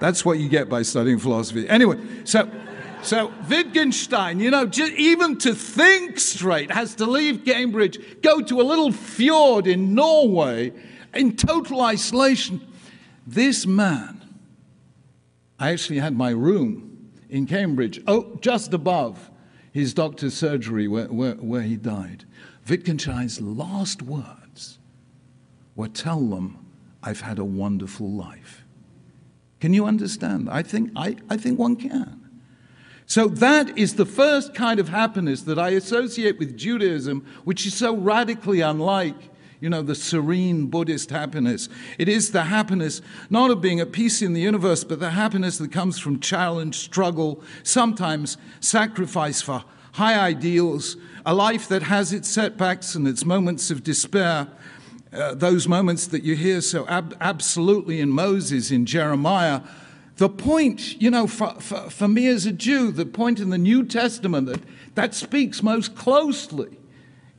That's 0.00 0.24
what 0.24 0.38
you 0.38 0.48
get 0.48 0.68
by 0.68 0.82
studying 0.82 1.18
philosophy. 1.18 1.68
Anyway, 1.68 1.98
so, 2.24 2.50
so 3.02 3.32
Wittgenstein, 3.48 4.40
you 4.40 4.50
know, 4.50 4.68
even 4.96 5.38
to 5.38 5.54
think 5.54 6.18
straight, 6.18 6.70
has 6.72 6.94
to 6.96 7.06
leave 7.06 7.44
Cambridge, 7.44 8.20
go 8.22 8.40
to 8.40 8.60
a 8.60 8.64
little 8.64 8.90
fjord 8.90 9.66
in 9.66 9.94
Norway 9.94 10.72
in 11.14 11.36
total 11.36 11.82
isolation. 11.82 12.66
This 13.26 13.66
man, 13.66 14.20
I 15.58 15.70
actually 15.70 15.98
had 15.98 16.16
my 16.16 16.30
room 16.30 17.10
in 17.28 17.46
Cambridge, 17.46 18.02
oh, 18.08 18.36
just 18.40 18.72
above 18.74 19.29
his 19.72 19.94
doctor's 19.94 20.34
surgery 20.34 20.88
where, 20.88 21.06
where, 21.06 21.34
where 21.34 21.62
he 21.62 21.76
died, 21.76 22.24
Wittgenstein's 22.68 23.40
last 23.40 24.02
words 24.02 24.78
were 25.74 25.88
tell 25.88 26.20
them, 26.20 26.64
I've 27.02 27.22
had 27.22 27.38
a 27.38 27.44
wonderful 27.44 28.10
life. 28.10 28.64
Can 29.60 29.74
you 29.74 29.86
understand? 29.86 30.48
I 30.50 30.62
think, 30.62 30.90
I, 30.96 31.16
I 31.28 31.36
think 31.36 31.58
one 31.58 31.76
can. 31.76 32.16
So, 33.06 33.26
that 33.26 33.76
is 33.76 33.96
the 33.96 34.06
first 34.06 34.54
kind 34.54 34.78
of 34.78 34.88
happiness 34.88 35.42
that 35.42 35.58
I 35.58 35.70
associate 35.70 36.38
with 36.38 36.56
Judaism, 36.56 37.26
which 37.42 37.66
is 37.66 37.74
so 37.74 37.96
radically 37.96 38.60
unlike 38.60 39.16
you 39.60 39.68
know, 39.68 39.82
the 39.82 39.94
serene 39.94 40.66
Buddhist 40.66 41.10
happiness. 41.10 41.68
It 41.98 42.08
is 42.08 42.32
the 42.32 42.44
happiness 42.44 43.02
not 43.28 43.50
of 43.50 43.60
being 43.60 43.78
at 43.78 43.92
peace 43.92 44.22
in 44.22 44.32
the 44.32 44.40
universe, 44.40 44.84
but 44.84 45.00
the 45.00 45.10
happiness 45.10 45.58
that 45.58 45.70
comes 45.70 45.98
from 45.98 46.18
challenge, 46.20 46.76
struggle, 46.76 47.42
sometimes 47.62 48.38
sacrifice 48.60 49.42
for 49.42 49.64
high 49.92 50.18
ideals, 50.18 50.96
a 51.26 51.34
life 51.34 51.68
that 51.68 51.82
has 51.82 52.12
its 52.12 52.28
setbacks 52.28 52.94
and 52.94 53.06
its 53.06 53.24
moments 53.24 53.70
of 53.70 53.84
despair. 53.84 54.48
Uh, 55.12 55.34
those 55.34 55.66
moments 55.66 56.06
that 56.06 56.22
you 56.22 56.36
hear 56.36 56.60
so 56.60 56.86
ab- 56.86 57.16
absolutely 57.20 58.00
in 58.00 58.08
Moses, 58.08 58.70
in 58.70 58.86
Jeremiah. 58.86 59.60
The 60.16 60.28
point, 60.28 61.00
you 61.02 61.10
know, 61.10 61.26
for, 61.26 61.54
for, 61.60 61.90
for 61.90 62.06
me 62.06 62.28
as 62.28 62.46
a 62.46 62.52
Jew, 62.52 62.92
the 62.92 63.06
point 63.06 63.40
in 63.40 63.50
the 63.50 63.58
New 63.58 63.84
Testament 63.84 64.46
that, 64.46 64.60
that 64.94 65.14
speaks 65.14 65.62
most 65.62 65.96
closely 65.96 66.79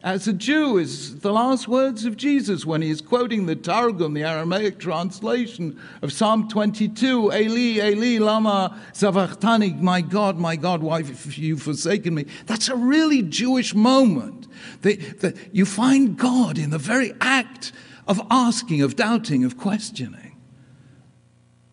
as 0.04 0.28
a 0.28 0.34
Jew 0.34 0.78
is 0.78 1.20
the 1.20 1.32
last 1.32 1.68
words 1.68 2.06
of 2.06 2.18
Jesus 2.18 2.66
when 2.66 2.82
he 2.82 2.90
is 2.90 3.02
quoting 3.02 3.46
the 3.46 3.56
Targum, 3.56 4.16
the 4.16 4.24
Aramaic 4.24 4.80
translation 4.80 5.80
of 6.02 6.12
Psalm 6.12 6.48
22, 6.48 7.32
Eli, 7.32 7.88
Eli, 7.88 8.24
lama 8.24 8.80
sabachthani, 8.94 9.74
my 9.74 10.02
God, 10.02 10.38
my 10.38 10.56
God, 10.56 10.82
why 10.82 11.04
have 11.04 11.38
you 11.38 11.56
forsaken 11.56 12.16
me? 12.16 12.26
That's 12.48 12.68
a 12.68 12.76
really 12.76 13.22
Jewish 13.22 13.76
moment. 13.76 14.48
The, 14.82 15.38
you 15.52 15.66
find 15.66 16.18
God 16.18 16.58
in 16.58 16.72
the 16.72 16.80
very 16.80 17.14
act 17.22 17.72
of 18.08 18.20
asking, 18.32 18.82
of 18.82 18.96
doubting, 18.96 19.44
of 19.44 19.58
questioning. 19.58 20.36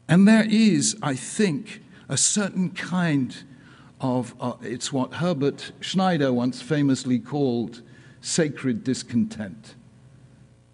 And 0.07 0.29
there 0.29 0.47
is, 0.49 0.97
I 1.03 1.15
think, 1.15 1.83
a 2.11 2.19
certain 2.19 2.71
kind 2.71 3.35
of, 4.01 4.35
uh, 4.39 4.53
it's 4.61 4.93
what 4.93 5.15
Herbert 5.15 5.73
Schneider 5.81 6.33
once 6.33 6.61
famously 6.61 7.19
called 7.19 7.83
sacred 8.21 8.85
discontent. 8.85 9.75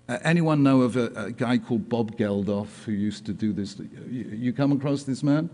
Uh, 0.09 0.19
anyone 0.23 0.63
know 0.63 0.83
of 0.83 0.97
a, 0.97 1.07
a, 1.15 1.33
guy 1.33 1.57
called 1.57 1.89
Bob 1.89 2.17
Geldof 2.19 2.85
who 2.85 2.93
used 2.93 3.25
to 3.27 3.33
do 3.33 3.53
this? 3.53 3.79
You, 3.79 4.25
you 4.33 4.53
come 4.53 4.73
across 4.73 5.05
this 5.05 5.23
man? 5.23 5.49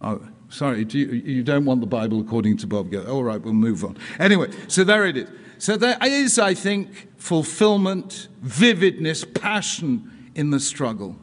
Oh, 0.00 0.26
sorry, 0.48 0.84
do 0.84 0.98
you, 0.98 1.06
you, 1.06 1.42
don't 1.42 1.64
want 1.66 1.80
the 1.80 1.86
Bible 1.86 2.20
according 2.20 2.56
to 2.58 2.66
Bob 2.66 2.90
Geldof. 2.90 3.08
All 3.08 3.24
right, 3.24 3.40
we'll 3.40 3.52
move 3.52 3.84
on. 3.84 3.98
Anyway, 4.18 4.50
so 4.68 4.84
there 4.84 5.04
it 5.04 5.16
is. 5.16 5.28
So 5.58 5.76
there 5.76 5.98
is, 6.02 6.38
I 6.38 6.54
think, 6.54 7.08
fulfillment, 7.16 8.28
vividness, 8.42 9.24
passion 9.24 10.30
in 10.34 10.50
the 10.50 10.60
struggle, 10.60 11.16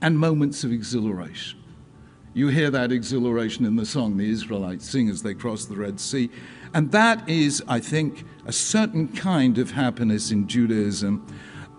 and 0.00 0.18
moments 0.18 0.64
of 0.64 0.72
exhilaration. 0.72 1.60
You 2.34 2.48
hear 2.48 2.70
that 2.70 2.92
exhilaration 2.92 3.66
in 3.66 3.76
the 3.76 3.84
song 3.84 4.16
the 4.16 4.30
Israelites 4.30 4.88
sing 4.88 5.08
as 5.10 5.22
they 5.22 5.34
cross 5.34 5.66
the 5.66 5.76
Red 5.76 6.00
Sea. 6.00 6.30
And 6.74 6.90
that 6.92 7.28
is, 7.28 7.62
I 7.68 7.80
think, 7.80 8.24
a 8.46 8.52
certain 8.52 9.08
kind 9.08 9.58
of 9.58 9.70
happiness 9.70 10.30
in 10.30 10.48
Judaism. 10.48 11.26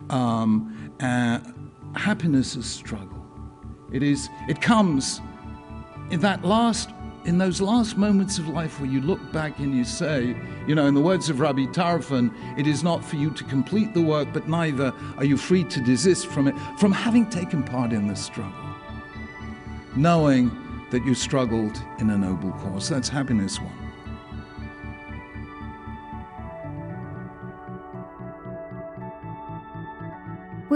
Um, 0.09 0.93
uh, 0.99 1.39
happiness 1.95 2.55
is 2.55 2.65
struggle. 2.65 3.23
It 3.91 4.03
is 4.03 4.29
it 4.47 4.61
comes 4.61 5.21
in 6.09 6.19
that 6.21 6.43
last 6.43 6.89
in 7.25 7.37
those 7.37 7.61
last 7.61 7.97
moments 7.97 8.37
of 8.37 8.49
life 8.49 8.79
where 8.81 8.89
you 8.89 8.99
look 8.99 9.31
back 9.31 9.57
and 9.59 9.75
you 9.75 9.85
say, 9.85 10.35
you 10.67 10.75
know, 10.75 10.87
in 10.87 10.93
the 10.93 11.01
words 11.01 11.29
of 11.29 11.39
Rabbi 11.39 11.65
Tarfon, 11.67 12.33
it 12.57 12.67
is 12.67 12.83
not 12.83 13.03
for 13.03 13.15
you 13.15 13.29
to 13.31 13.43
complete 13.45 13.93
the 13.93 14.01
work, 14.01 14.27
but 14.33 14.49
neither 14.49 14.93
are 15.17 15.23
you 15.23 15.37
free 15.37 15.63
to 15.63 15.81
desist 15.81 16.27
from 16.27 16.49
it, 16.49 16.55
from 16.77 16.91
having 16.91 17.29
taken 17.29 17.63
part 17.63 17.93
in 17.93 18.07
the 18.07 18.15
struggle. 18.15 18.75
Knowing 19.95 20.51
that 20.91 21.05
you 21.05 21.15
struggled 21.15 21.81
in 21.99 22.09
a 22.09 22.17
noble 22.17 22.51
cause. 22.51 22.89
That's 22.89 23.07
happiness 23.07 23.59
one. 23.59 23.82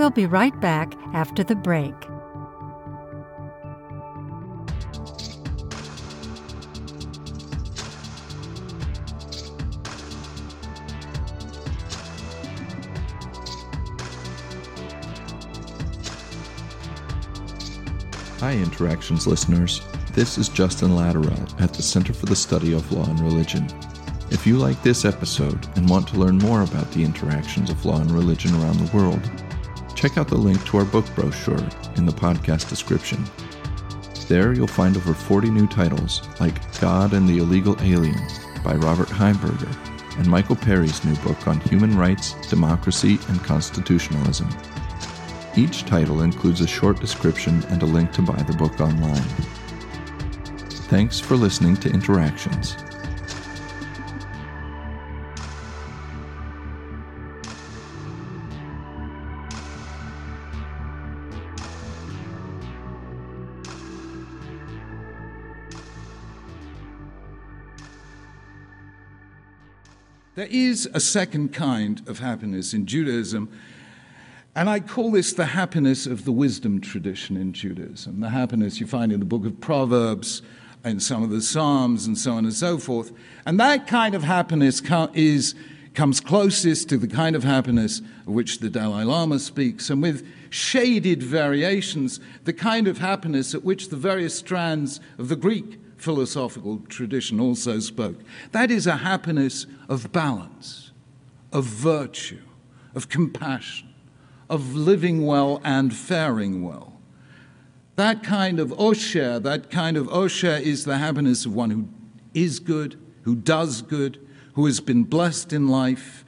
We'll 0.08 0.14
be 0.14 0.26
right 0.26 0.58
back 0.62 0.94
after 1.14 1.44
the 1.44 1.54
break. 1.54 1.94
Hi, 18.40 18.54
Interactions 18.54 19.28
listeners. 19.28 19.82
This 20.14 20.38
is 20.38 20.48
Justin 20.48 20.92
Latterell 20.92 21.60
at 21.60 21.74
the 21.74 21.84
Center 21.84 22.14
for 22.14 22.28
the 22.28 22.36
Study 22.38 22.72
of 22.72 22.90
Law 22.94 23.04
and 23.04 23.20
Religion. 23.20 23.68
If 24.32 24.48
you 24.48 24.58
like 24.58 24.82
this 24.84 25.04
episode 25.04 25.68
and 25.76 25.90
want 25.90 26.08
to 26.08 26.18
learn 26.18 26.38
more 26.38 26.62
about 26.62 26.90
the 26.92 27.04
interactions 27.04 27.70
of 27.70 27.84
law 27.84 28.00
and 28.00 28.12
religion 28.12 28.56
around 28.56 28.78
the 28.78 28.96
world, 28.96 29.30
check 29.98 30.16
out 30.20 30.28
the 30.28 30.38
link 30.38 30.64
to 30.66 30.78
our 30.78 30.86
book 30.86 31.06
brochure 31.16 31.68
in 31.96 32.06
the 32.06 32.12
podcast 32.12 32.70
description. 32.70 33.26
There 34.28 34.54
you'll 34.54 34.68
find 34.68 34.96
over 34.96 35.14
40 35.14 35.50
new 35.50 35.66
titles 35.66 36.22
like 36.40 36.80
God 36.80 37.14
and 37.14 37.28
the 37.28 37.40
Illegal 37.40 37.76
Alien 37.82 38.20
by 38.64 38.76
Robert 38.76 39.08
Heimburger 39.08 39.76
and 40.20 40.28
Michael 40.28 40.56
Perry's 40.56 41.04
new 41.04 41.16
book 41.18 41.48
on 41.48 41.60
human 41.62 41.98
rights, 41.98 42.36
democracy, 42.48 43.18
and 43.28 43.44
constitutionalism. 43.44 44.48
Each 45.56 45.84
title 45.84 46.22
includes 46.22 46.62
a 46.62 46.68
short 46.68 47.00
description 47.00 47.64
and 47.70 47.82
a 47.82 47.88
link 47.88 48.12
to 48.14 48.22
buy 48.22 48.42
the 48.44 48.54
book 48.54 48.80
online. 48.80 49.28
Thanks 50.90 51.20
for 51.20 51.36
listening 51.36 51.76
to 51.78 51.90
Interactions. 51.90 52.78
There 70.48 70.56
is 70.56 70.88
a 70.94 71.02
second 71.02 71.52
kind 71.52 72.02
of 72.08 72.20
happiness 72.20 72.74
in 72.74 72.86
Judaism, 72.86 73.50
and 74.56 74.70
I 74.70 74.80
call 74.80 75.12
this 75.12 75.34
the 75.34 75.48
happiness 75.48 76.08
of 76.08 76.24
the 76.24 76.32
wisdom 76.32 76.80
tradition 76.80 77.36
in 77.36 77.52
Judaism, 77.52 78.22
the 78.22 78.30
happiness 78.30 78.80
you 78.80 78.88
find 78.88 79.12
in 79.12 79.20
the 79.20 79.26
book 79.26 79.46
of 79.46 79.60
Proverbs, 79.60 80.42
in 80.86 81.02
some 81.02 81.22
of 81.22 81.32
the 81.32 81.42
Psalms, 81.42 82.08
and 82.08 82.18
so 82.18 82.32
on 82.32 82.46
and 82.46 82.54
so 82.54 82.78
forth. 82.78 83.12
And 83.46 83.60
that 83.60 83.88
kind 83.88 84.16
of 84.16 84.24
happiness 84.24 84.82
is, 85.14 85.54
comes 85.94 86.22
closest 86.22 86.88
to 86.90 86.98
the 86.98 87.10
kind 87.10 87.36
of 87.36 87.44
happiness 87.44 88.00
of 88.00 88.28
which 88.28 88.60
the 88.60 88.70
Dalai 88.70 89.04
Lama 89.04 89.40
speaks, 89.40 89.90
and 89.90 90.02
with 90.02 90.26
shaded 90.50 91.22
variations, 91.22 92.22
the 92.46 92.54
kind 92.54 92.88
of 92.88 93.00
happiness 93.00 93.54
at 93.54 93.66
which 93.66 93.90
the 93.90 93.98
various 93.98 94.38
strands 94.38 95.02
of 95.18 95.28
the 95.28 95.36
Greek 95.36 95.78
philosophical 95.98 96.80
tradition 96.88 97.40
also 97.40 97.80
spoke. 97.80 98.18
That 98.52 98.72
is 98.72 98.88
a 98.88 98.98
happiness 98.98 99.66
of 99.90 100.12
balance, 100.12 100.92
of 101.52 101.66
virtue, 101.66 102.42
of 102.96 103.10
compassion, 103.10 103.90
of 104.50 104.76
living 104.76 105.26
well 105.26 105.62
and 105.64 105.96
faring 105.96 106.64
well. 106.64 106.94
That 107.96 108.24
kind 108.24 108.60
of 108.60 108.70
osher, 108.70 109.42
that 109.42 109.72
kind 109.72 109.98
of 109.98 110.08
osher 110.08 110.62
is 110.62 110.86
the 110.86 111.00
happiness 111.00 111.46
of 111.46 111.56
one 111.56 111.72
who 111.72 111.88
is 112.34 112.60
good, 112.60 113.00
who 113.24 113.36
does 113.36 113.82
good, 113.82 114.20
who 114.54 114.66
has 114.68 114.80
been 114.80 115.04
blessed 115.04 115.52
in 115.52 115.68
life, 115.68 116.24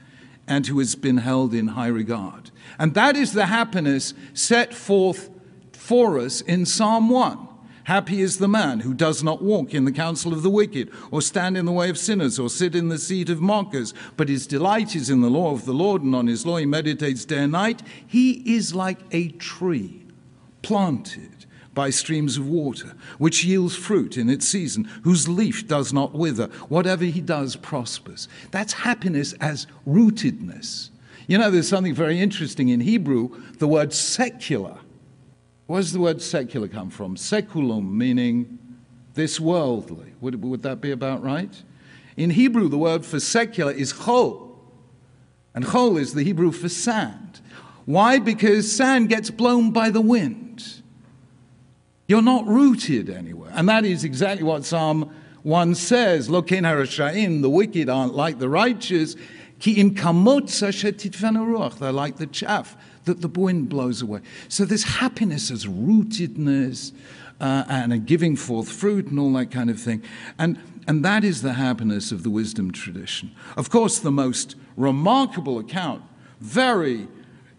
and 0.48 0.66
who 0.66 0.80
has 0.80 0.96
been 0.96 1.18
held 1.18 1.54
in 1.54 1.68
high 1.68 1.86
regard. 1.86 2.50
And 2.78 2.94
that 2.94 3.16
is 3.16 3.32
the 3.32 3.46
happiness 3.46 4.14
set 4.34 4.74
forth 4.74 5.30
for 5.72 6.18
us 6.18 6.40
in 6.40 6.66
Psalm 6.66 7.08
1. 7.08 7.48
Happy 7.84 8.20
is 8.20 8.38
the 8.38 8.48
man 8.48 8.80
who 8.80 8.94
does 8.94 9.22
not 9.22 9.42
walk 9.42 9.74
in 9.74 9.84
the 9.84 9.92
counsel 9.92 10.32
of 10.32 10.42
the 10.42 10.50
wicked, 10.50 10.90
or 11.10 11.22
stand 11.22 11.56
in 11.56 11.64
the 11.64 11.72
way 11.72 11.88
of 11.88 11.98
sinners, 11.98 12.38
or 12.38 12.48
sit 12.50 12.74
in 12.74 12.88
the 12.88 12.98
seat 12.98 13.30
of 13.30 13.40
mockers, 13.40 13.94
but 14.16 14.28
his 14.28 14.46
delight 14.46 14.94
is 14.94 15.10
in 15.10 15.20
the 15.20 15.30
law 15.30 15.52
of 15.52 15.64
the 15.64 15.72
Lord, 15.72 16.02
and 16.02 16.14
on 16.14 16.26
his 16.26 16.44
law 16.44 16.58
he 16.58 16.66
meditates 16.66 17.24
day 17.24 17.44
and 17.44 17.52
night. 17.52 17.82
He 18.06 18.54
is 18.54 18.74
like 18.74 18.98
a 19.10 19.28
tree 19.28 20.06
planted 20.62 21.46
by 21.72 21.88
streams 21.90 22.36
of 22.36 22.46
water, 22.46 22.94
which 23.18 23.44
yields 23.44 23.76
fruit 23.76 24.16
in 24.16 24.28
its 24.28 24.46
season, 24.46 24.84
whose 25.02 25.28
leaf 25.28 25.66
does 25.66 25.92
not 25.92 26.12
wither. 26.12 26.46
Whatever 26.68 27.04
he 27.04 27.20
does 27.20 27.56
prospers. 27.56 28.28
That's 28.50 28.72
happiness 28.72 29.32
as 29.34 29.66
rootedness. 29.86 30.90
You 31.26 31.38
know, 31.38 31.50
there's 31.50 31.68
something 31.68 31.94
very 31.94 32.20
interesting 32.20 32.68
in 32.68 32.80
Hebrew, 32.80 33.40
the 33.58 33.68
word 33.68 33.92
secular 33.92 34.78
where 35.70 35.80
does 35.80 35.92
the 35.92 36.00
word 36.00 36.20
secular 36.20 36.66
come 36.66 36.90
from? 36.90 37.16
Seculum, 37.16 37.96
meaning 37.96 38.58
this 39.14 39.38
worldly. 39.38 40.14
Would, 40.20 40.42
would 40.42 40.62
that 40.62 40.80
be 40.80 40.90
about 40.90 41.22
right? 41.22 41.62
In 42.16 42.30
Hebrew, 42.30 42.68
the 42.68 42.76
word 42.76 43.06
for 43.06 43.20
secular 43.20 43.70
is 43.70 43.92
chol. 43.92 44.50
And 45.54 45.64
chol 45.64 45.96
is 45.96 46.12
the 46.12 46.24
Hebrew 46.24 46.50
for 46.50 46.68
sand. 46.68 47.40
Why? 47.84 48.18
Because 48.18 48.72
sand 48.72 49.10
gets 49.10 49.30
blown 49.30 49.70
by 49.70 49.90
the 49.90 50.00
wind. 50.00 50.82
You're 52.08 52.20
not 52.20 52.48
rooted 52.48 53.08
anywhere. 53.08 53.52
And 53.54 53.68
that 53.68 53.84
is 53.84 54.02
exactly 54.02 54.42
what 54.42 54.64
Psalm 54.64 55.14
1 55.44 55.76
says. 55.76 56.28
Loken 56.28 56.62
harashaim, 56.62 57.42
the 57.42 57.50
wicked 57.50 57.88
aren't 57.88 58.16
like 58.16 58.40
the 58.40 58.48
righteous. 58.48 59.14
Ki 59.60 59.74
im 59.74 59.94
kamot 59.94 61.78
They're 61.78 61.92
like 61.92 62.16
the 62.16 62.26
chaff 62.26 62.76
that 63.04 63.20
the 63.20 63.28
wind 63.28 63.68
blows 63.68 64.02
away. 64.02 64.20
So 64.48 64.64
this 64.64 64.84
happiness 64.84 65.50
as 65.50 65.66
rootedness 65.66 66.92
uh, 67.40 67.64
and 67.68 67.92
a 67.92 67.98
giving 67.98 68.36
forth 68.36 68.70
fruit 68.70 69.06
and 69.06 69.18
all 69.18 69.32
that 69.32 69.50
kind 69.50 69.70
of 69.70 69.80
thing. 69.80 70.02
And, 70.38 70.58
and 70.86 71.04
that 71.04 71.24
is 71.24 71.42
the 71.42 71.54
happiness 71.54 72.12
of 72.12 72.22
the 72.22 72.30
wisdom 72.30 72.70
tradition. 72.70 73.34
Of 73.56 73.70
course, 73.70 73.98
the 73.98 74.10
most 74.10 74.56
remarkable 74.76 75.58
account, 75.58 76.02
very 76.40 77.08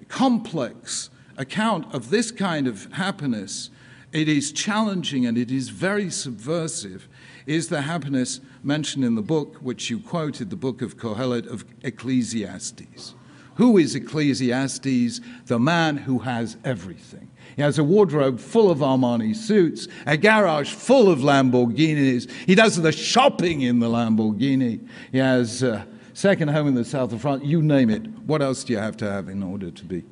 complex 0.08 1.10
account 1.38 1.94
of 1.94 2.10
this 2.10 2.32
kind 2.32 2.68
of 2.68 2.92
happiness, 2.94 3.70
it 4.12 4.28
is 4.28 4.52
challenging 4.52 5.26
and 5.26 5.38
it 5.38 5.50
is 5.50 5.70
very 5.70 6.10
subversive, 6.10 7.08
is 7.46 7.70
the 7.70 7.82
happiness 7.82 8.40
mentioned 8.64 9.04
in 9.04 9.16
the 9.16 9.22
book, 9.22 9.58
which 9.58 9.90
you 9.90 10.00
quoted, 10.00 10.50
the 10.50 10.56
book 10.56 10.82
of 10.82 10.98
Kohelet 10.98 11.48
of 11.48 11.66
Ecclesiastes. 11.82 13.16
Who 13.56 13.78
is 13.78 13.96
Ecclesiastes? 13.96 15.22
The 15.46 15.60
man 15.60 15.98
who 15.98 16.20
has 16.20 16.58
everything. 16.64 17.30
He 17.56 17.62
has 17.62 17.78
a 17.78 17.84
wardrobe 17.84 18.40
full 18.40 18.72
of 18.72 18.80
Armani 18.80 19.36
suits, 19.36 19.88
a 20.06 20.18
garage 20.18 20.72
full 20.72 21.12
of 21.12 21.20
Lamborghinis. 21.20 22.30
He 22.46 22.56
does 22.56 22.82
the 22.82 22.92
shopping 22.92 23.62
in 23.62 23.80
the 23.80 23.88
Lamborghini. 23.88 24.88
He 25.12 25.18
has 25.18 25.62
a 25.62 25.86
second 26.14 26.50
home 26.50 26.68
in 26.68 26.76
the 26.76 26.86
south 26.86 27.12
of 27.12 27.22
France. 27.22 27.44
You 27.44 27.62
name 27.62 27.90
it. 27.90 28.08
What 28.26 28.42
else 28.42 28.64
do 28.64 28.74
you 28.74 28.80
have 28.80 28.98
to 28.98 29.12
have 29.12 29.28
in 29.28 29.44
order 29.44 29.70
to 29.70 29.86
be 29.86 30.04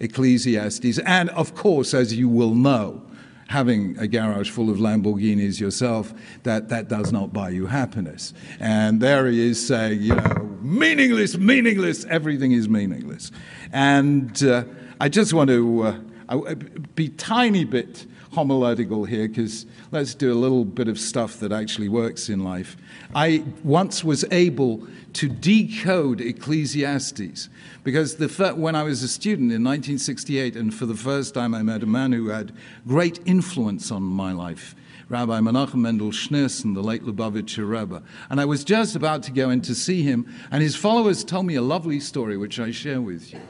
Ecclesiastes? 0.00 0.98
And 1.00 1.30
of 1.30 1.54
course, 1.54 1.92
as 1.92 2.14
you 2.14 2.28
will 2.28 2.54
know, 2.54 3.02
having 3.48 3.96
a 3.98 4.06
garage 4.08 4.50
full 4.50 4.70
of 4.70 4.78
Lamborghinis 4.78 5.60
yourself, 5.60 6.12
that, 6.42 6.68
that 6.68 6.88
does 6.88 7.12
not 7.12 7.32
buy 7.32 7.50
you 7.50 7.66
happiness. 7.66 8.34
And 8.58 9.00
there 9.00 9.26
he 9.26 9.50
is 9.50 9.64
saying, 9.64 10.02
you 10.02 10.14
know, 10.14 10.58
meaningless, 10.60 11.36
meaningless, 11.36 12.04
everything 12.06 12.52
is 12.52 12.68
meaningless. 12.68 13.30
And 13.72 14.42
uh, 14.42 14.64
I 15.00 15.08
just 15.08 15.32
want 15.32 15.50
to 15.50 15.82
uh, 16.28 16.54
be 16.94 17.08
tiny 17.10 17.64
bit 17.64 18.06
homiletical 18.36 19.06
here 19.06 19.26
because 19.26 19.64
let's 19.92 20.14
do 20.14 20.30
a 20.30 20.36
little 20.36 20.66
bit 20.66 20.88
of 20.88 20.98
stuff 20.98 21.40
that 21.40 21.52
actually 21.52 21.88
works 21.88 22.28
in 22.28 22.44
life. 22.44 22.76
I 23.14 23.42
once 23.64 24.04
was 24.04 24.26
able 24.30 24.86
to 25.14 25.28
decode 25.30 26.20
Ecclesiastes 26.20 27.48
because 27.82 28.16
the, 28.16 28.54
when 28.54 28.76
I 28.76 28.82
was 28.82 29.02
a 29.02 29.08
student 29.08 29.52
in 29.52 29.64
1968, 29.64 30.54
and 30.54 30.74
for 30.74 30.84
the 30.84 30.94
first 30.94 31.32
time 31.32 31.54
I 31.54 31.62
met 31.62 31.82
a 31.82 31.86
man 31.86 32.12
who 32.12 32.28
had 32.28 32.52
great 32.86 33.20
influence 33.24 33.90
on 33.90 34.02
my 34.02 34.32
life. 34.32 34.74
Rabbi 35.08 35.40
Menachem 35.40 35.76
Mendel 35.76 36.10
Schneerson, 36.10 36.74
the 36.74 36.82
late 36.82 37.04
Lubavitcher 37.04 37.66
Rebbe. 37.66 38.02
And 38.28 38.38
I 38.38 38.44
was 38.44 38.64
just 38.64 38.96
about 38.96 39.22
to 39.22 39.32
go 39.32 39.48
in 39.48 39.62
to 39.62 39.74
see 39.74 40.02
him, 40.02 40.30
and 40.50 40.62
his 40.62 40.76
followers 40.76 41.24
told 41.24 41.46
me 41.46 41.54
a 41.54 41.62
lovely 41.62 42.00
story, 42.00 42.36
which 42.36 42.60
I 42.60 42.70
share 42.70 43.00
with 43.00 43.32
you. 43.32 43.40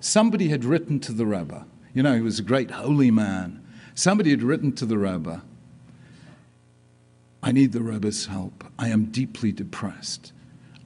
Somebody 0.00 0.48
had 0.48 0.64
written 0.64 1.00
to 1.00 1.12
the 1.12 1.24
Rebbe, 1.24 1.64
You 1.94 2.02
know, 2.02 2.14
he 2.14 2.20
was 2.20 2.38
a 2.38 2.42
great 2.42 2.70
holy 2.70 3.10
man. 3.10 3.64
Somebody 3.98 4.30
had 4.30 4.44
written 4.44 4.70
to 4.74 4.86
the 4.86 4.96
Rebbe, 4.96 5.42
I 7.42 7.50
need 7.50 7.72
the 7.72 7.82
Rebbe's 7.82 8.26
help. 8.26 8.62
I 8.78 8.90
am 8.90 9.06
deeply 9.06 9.50
depressed. 9.50 10.32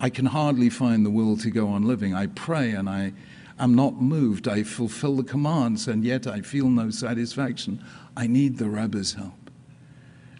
I 0.01 0.09
can 0.09 0.25
hardly 0.25 0.71
find 0.71 1.05
the 1.05 1.11
will 1.11 1.37
to 1.37 1.51
go 1.51 1.69
on 1.69 1.87
living. 1.87 2.15
I 2.15 2.29
pray 2.29 2.71
and 2.71 2.89
I 2.89 3.13
am 3.59 3.75
not 3.75 4.01
moved. 4.01 4.49
I 4.49 4.63
fulfill 4.63 5.17
the 5.17 5.25
commands 5.25 5.89
and 5.89 6.03
yet 6.03 6.27
I 6.27 6.41
feel 6.41 6.71
no 6.71 6.89
satisfaction. 6.89 7.85
I 8.17 8.29
need 8.29 8.57
the 8.57 8.71
Rebbe's 8.71 9.13
help. 9.13 9.51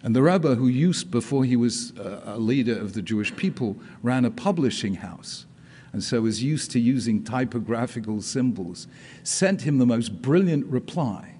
And 0.01 0.15
the 0.15 0.23
Rebbe, 0.23 0.55
who 0.55 0.67
used, 0.67 1.11
before 1.11 1.45
he 1.45 1.55
was 1.55 1.93
a 1.95 2.39
leader 2.39 2.75
of 2.75 2.93
the 2.93 3.03
Jewish 3.03 3.35
people, 3.35 3.77
ran 4.01 4.25
a 4.25 4.31
publishing 4.31 4.95
house 4.95 5.45
and 5.91 6.03
so 6.03 6.21
was 6.21 6.41
used 6.41 6.71
to 6.71 6.79
using 6.79 7.23
typographical 7.23 8.23
symbols, 8.23 8.87
sent 9.21 9.61
him 9.61 9.77
the 9.77 9.85
most 9.85 10.23
brilliant 10.23 10.65
reply, 10.65 11.32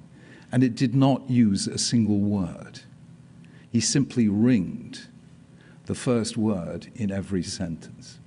and 0.54 0.64
it 0.64 0.76
did 0.76 0.94
not 0.94 1.28
use 1.28 1.66
a 1.66 1.80
single 1.80 2.20
word. 2.20 2.82
He 3.72 3.82
simply 3.82 4.30
ringed 4.30 5.08
the 5.88 5.96
first 5.96 6.38
word 6.38 6.92
in 6.94 7.12
every 7.12 7.42
sentence. 7.42 8.20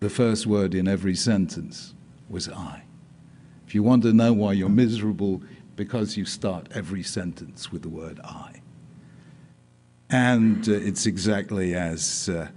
The 0.00 0.08
first 0.08 0.46
word 0.46 0.74
in 0.74 0.88
every 0.88 1.14
sentence 1.14 1.92
was 2.30 2.48
I. 2.48 2.84
If 3.66 3.74
you 3.74 3.82
want 3.82 4.02
to 4.04 4.14
know 4.14 4.32
why 4.32 4.54
you're 4.54 4.70
miserable, 4.70 5.42
because 5.76 6.16
you 6.16 6.24
start 6.24 6.68
every 6.74 7.02
sentence 7.02 7.70
with 7.70 7.82
the 7.82 7.90
word 7.90 8.18
I. 8.24 8.62
And 10.08 10.66
uh, 10.66 10.72
it's 10.72 11.04
exactly 11.04 11.74
as, 11.74 12.30
uh, 12.30 12.48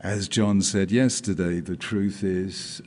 as 0.00 0.28
John 0.28 0.62
said 0.62 0.90
yesterday 0.90 1.60
the 1.60 1.76
truth 1.76 2.24
is, 2.24 2.80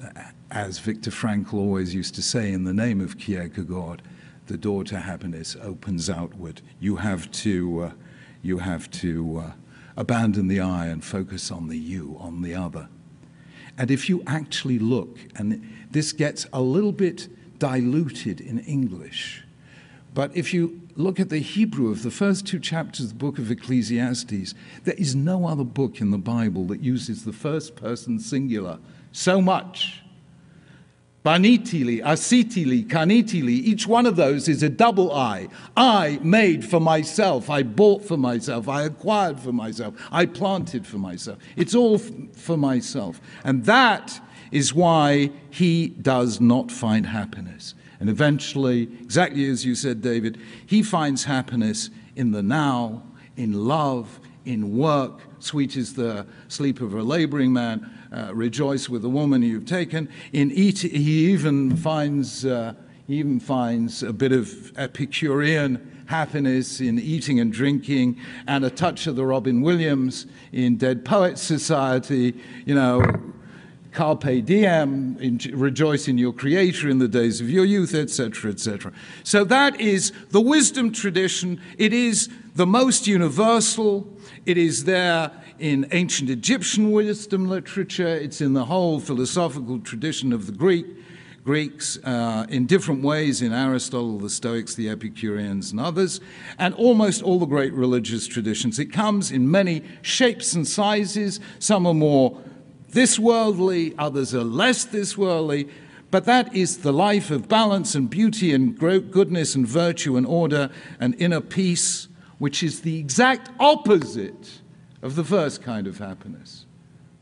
as 0.50 0.80
Viktor 0.80 1.12
Frankl 1.12 1.54
always 1.54 1.94
used 1.94 2.16
to 2.16 2.24
say, 2.24 2.52
in 2.52 2.64
the 2.64 2.74
name 2.74 3.02
of 3.02 3.20
Kierkegaard, 3.20 4.02
the 4.48 4.58
door 4.58 4.84
to 4.86 5.00
happiness 5.00 5.56
opens 5.62 6.10
outward. 6.10 6.62
You 6.80 6.98
have 6.98 7.32
to, 7.32 7.82
uh, 7.82 7.92
you 8.42 8.60
have 8.60 8.90
to 8.92 9.40
uh, 9.40 9.52
abandon 9.98 10.48
the 10.48 10.60
I 10.60 10.88
and 10.88 11.04
focus 11.04 11.52
on 11.52 11.68
the 11.68 11.78
you, 11.78 12.18
on 12.20 12.42
the 12.42 12.56
other. 12.56 12.90
And 13.78 13.92
if 13.92 14.10
you 14.10 14.24
actually 14.26 14.80
look, 14.80 15.18
and 15.36 15.68
this 15.92 16.14
gets 16.14 16.48
a 16.54 16.62
little 16.62 16.92
bit 16.92 17.28
diluted 17.60 18.40
in 18.40 18.60
English, 18.60 19.44
but 20.14 20.36
if 20.36 20.54
you 20.54 20.82
look 20.96 21.20
at 21.20 21.30
the 21.30 21.40
Hebrew 21.40 21.92
of 21.92 22.04
the 22.04 22.12
first 22.12 22.48
two 22.48 22.60
chapters 22.60 23.08
of 23.08 23.10
the 23.10 23.16
book 23.16 23.38
of 23.38 23.52
Ecclesiastes, 23.52 24.54
there 24.86 24.96
is 24.98 25.14
no 25.14 25.46
other 25.46 25.66
book 25.66 26.00
in 26.00 26.12
the 26.12 26.18
Bible 26.18 26.66
that 26.68 26.80
uses 26.80 27.26
the 27.26 27.34
first 27.34 27.76
person 27.76 28.20
singular 28.20 28.80
so 29.12 29.42
much. 29.42 30.05
Banitili, 31.26 32.04
asitili, 32.04 32.86
kanitili, 32.86 33.50
each 33.50 33.88
one 33.88 34.06
of 34.06 34.16
those 34.16 34.48
is 34.48 34.62
a 34.62 34.70
double 34.70 35.12
I. 35.12 35.48
I 35.76 36.20
made 36.22 36.64
for 36.64 36.80
myself, 36.80 37.50
I 37.50 37.64
bought 37.64 38.06
for 38.06 38.16
myself, 38.16 38.70
I 38.70 38.84
acquired 38.84 39.40
for 39.40 39.52
myself, 39.52 39.96
I 40.12 40.28
planted 40.28 40.86
for 40.86 41.00
myself. 41.00 41.40
It's 41.56 41.74
all 41.74 41.98
for 41.98 42.58
myself. 42.58 43.20
And 43.44 43.66
that 43.66 44.22
is 44.52 44.72
why 44.76 45.32
he 45.50 45.88
does 45.88 46.40
not 46.40 46.72
find 46.72 47.08
happiness. 47.08 47.74
And 48.00 48.08
eventually, 48.08 48.84
exactly 48.84 49.50
as 49.50 49.66
you 49.66 49.74
said, 49.74 50.04
David, 50.04 50.38
he 50.68 50.84
finds 50.84 51.24
happiness 51.24 51.90
in 52.16 52.34
the 52.34 52.44
now, 52.44 53.02
in 53.36 53.68
love, 53.68 54.20
in 54.46 54.78
work. 54.78 55.22
Sweet 55.40 55.76
is 55.76 55.96
the 55.96 56.28
sleep 56.50 56.82
of 56.82 56.94
a 56.94 57.02
laboring 57.02 57.52
man. 57.52 57.90
Uh, 58.16 58.34
rejoice 58.34 58.88
with 58.88 59.02
the 59.02 59.10
woman 59.10 59.42
you've 59.42 59.66
taken. 59.66 60.08
In 60.32 60.50
eat, 60.50 60.78
he 60.80 61.34
even 61.34 61.76
finds 61.76 62.46
uh, 62.46 62.74
he 63.08 63.16
even 63.16 63.42
finds 63.42 64.04
a 64.04 64.14
bit 64.14 64.32
of 64.32 64.72
Epicurean 64.78 66.06
happiness 66.06 66.80
in 66.80 66.98
eating 66.98 67.42
and 67.42 67.52
drinking, 67.52 68.18
and 68.48 68.64
a 68.64 68.70
touch 68.70 69.06
of 69.08 69.18
the 69.18 69.26
Robin 69.26 69.62
Williams 69.62 70.28
in 70.54 70.78
Dead 70.78 71.04
Poets 71.04 71.42
Society. 71.42 72.40
You 72.66 72.76
know, 72.76 73.02
carpe 73.96 74.46
diem, 74.46 75.18
rejoice 75.54 76.08
in 76.08 76.18
your 76.18 76.34
creator 76.34 76.90
in 76.90 77.00
the 77.00 77.08
days 77.08 77.42
of 77.42 77.50
your 77.50 77.66
youth, 77.66 77.96
etc., 77.96 78.52
etc. 78.52 78.92
So 79.24 79.44
that 79.46 79.80
is 79.80 80.12
the 80.30 80.42
wisdom 80.42 80.92
tradition. 80.92 81.62
It 81.78 81.94
is 81.94 82.30
the 82.56 82.68
most 82.68 83.08
universal. 83.08 84.08
It 84.46 84.58
is 84.58 84.84
there 84.84 85.32
in 85.58 85.88
ancient 85.92 86.30
Egyptian 86.30 86.92
wisdom 86.92 87.48
literature. 87.48 88.08
It's 88.08 88.42
in 88.42 88.54
the 88.54 88.66
whole 88.66 89.00
philosophical 89.00 89.80
tradition 89.80 90.34
of 90.34 90.46
the 90.46 90.52
Greek. 90.52 90.86
Greeks 91.46 92.00
uh, 92.04 92.48
in 92.50 92.66
different 92.66 93.04
ways 93.04 93.44
in 93.44 93.54
Aristotle, 93.54 94.18
the 94.18 94.32
Stoics, 94.32 94.74
the 94.74 94.90
Epicureans, 94.90 95.70
and 95.70 95.80
others, 95.80 96.20
and 96.58 96.74
almost 96.74 97.22
all 97.22 97.38
the 97.38 97.46
great 97.46 97.72
religious 97.72 98.26
traditions. 98.26 98.80
It 98.80 98.92
comes 98.92 99.32
in 99.32 99.50
many 99.52 99.84
shapes 100.02 100.54
and 100.54 100.68
sizes. 100.68 101.40
Some 101.60 101.86
are 101.86 101.94
more 101.94 102.42
this 102.96 103.20
worldly, 103.20 103.94
others 103.98 104.34
are 104.34 104.46
less 104.46 104.86
this 104.86 105.18
worldly, 105.18 105.68
but 106.12 106.24
that 106.24 106.56
is 106.56 106.78
the 106.78 106.94
life 106.94 107.30
of 107.30 107.50
balance 107.50 107.94
and 107.94 108.10
beauty 108.10 108.54
and 108.54 108.80
goodness 108.80 109.54
and 109.54 109.68
virtue 109.68 110.16
and 110.16 110.26
order 110.26 110.70
and 110.98 111.14
inner 111.16 111.42
peace, 111.42 112.08
which 112.38 112.64
is 112.64 112.82
the 112.82 112.98
exact 112.98 113.50
opposite 113.60 114.62
of 115.02 115.16
the 115.16 115.26
first 115.26 115.62
kind 115.62 115.88
of 115.88 115.98
happiness, 115.98 116.66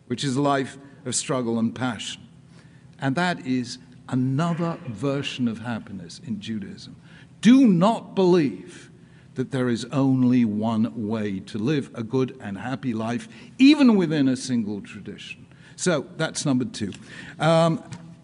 which 0.05 0.23
is 0.23 0.35
a 0.35 0.41
life 0.43 0.77
of 1.05 1.15
struggle 1.15 1.57
and 1.57 1.73
passion. 1.73 2.21
And 2.99 3.15
that 3.15 3.43
is 3.43 3.79
another 4.09 4.77
version 4.89 5.47
of 5.47 5.57
happiness 5.57 6.21
in 6.23 6.39
Judaism. 6.39 6.95
Do 7.41 7.67
not 7.67 8.13
believe 8.13 8.91
that 9.33 9.49
there 9.49 9.69
is 9.69 9.85
only 9.85 10.45
one 10.45 11.07
way 11.07 11.39
to 11.39 11.57
live 11.57 11.89
a 11.95 12.03
good 12.03 12.37
and 12.39 12.59
happy 12.59 12.93
life, 12.93 13.27
even 13.57 13.95
within 13.95 14.27
a 14.27 14.35
single 14.35 14.79
tradition. 14.79 15.42
So 15.75 16.05
that's 16.17 16.45
number 16.45 16.65
two. 16.65 16.93
Um, 17.39 17.83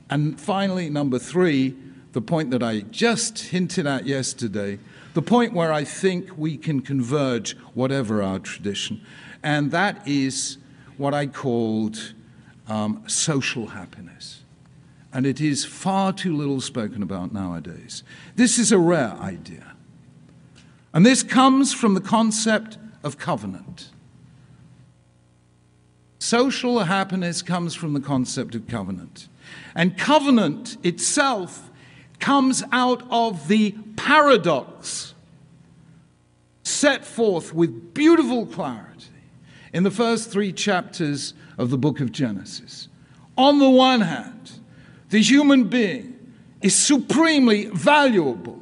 and 0.10 0.40
finally, 0.40 0.90
number 0.90 1.20
three, 1.20 1.76
the 2.14 2.22
point 2.22 2.52
that 2.52 2.64
I 2.64 2.82
just 2.82 3.40
hinted 3.40 3.86
at 3.86 4.06
yesterday, 4.06 4.80
the 5.14 5.22
point 5.22 5.54
where 5.54 5.72
I 5.72 5.84
think 5.84 6.38
we 6.38 6.58
can 6.58 6.82
converge 6.82 7.56
whatever 7.74 8.22
our 8.24 8.40
tradition, 8.40 9.02
and 9.44 9.72
that 9.72 10.08
is 10.08 10.58
what 10.98 11.14
I 11.14 11.28
called 11.28 12.14
um, 12.68 13.04
social 13.08 13.68
happiness. 13.68 14.42
And 15.12 15.26
it 15.26 15.42
is 15.42 15.66
far 15.66 16.14
too 16.14 16.36
little 16.36 16.62
spoken 16.62 17.02
about 17.02 17.34
nowadays. 17.34 18.04
This 18.36 18.60
is 18.60 18.72
a 18.72 18.78
rare 18.78 19.14
idea. 19.14 19.76
And 20.94 21.06
this 21.06 21.24
comes 21.24 21.74
from 21.74 21.94
the 21.94 22.02
concept 22.02 22.78
of 23.04 23.18
covenant. 23.18 23.90
Social 26.20 26.80
happiness 26.80 27.42
comes 27.42 27.74
from 27.74 27.94
the 27.94 28.02
concept 28.02 28.54
of 28.54 28.68
covenant. 28.68 29.30
And 29.74 29.98
covenant 29.98 30.78
itself 30.84 31.70
comes 32.20 32.62
out 32.72 33.04
of 33.10 33.48
the 33.48 33.72
paradox 33.96 35.14
set 36.64 37.06
forth 37.06 37.54
with 37.54 37.94
beautiful 37.94 38.46
clarity 38.46 39.08
in 39.74 39.84
the 39.84 39.92
first 39.92 40.30
three 40.30 40.52
chapters 40.52 41.34
of 41.58 41.70
the 41.70 41.78
book 41.78 42.00
of 42.02 42.12
Genesis. 42.12 42.90
On 43.38 43.60
the 43.60 43.70
one 43.70 44.02
hand, 44.02 44.52
the 45.10 45.22
human 45.22 45.66
being 45.66 46.34
is 46.62 46.76
supremely 46.76 47.66
valuable. 47.68 48.62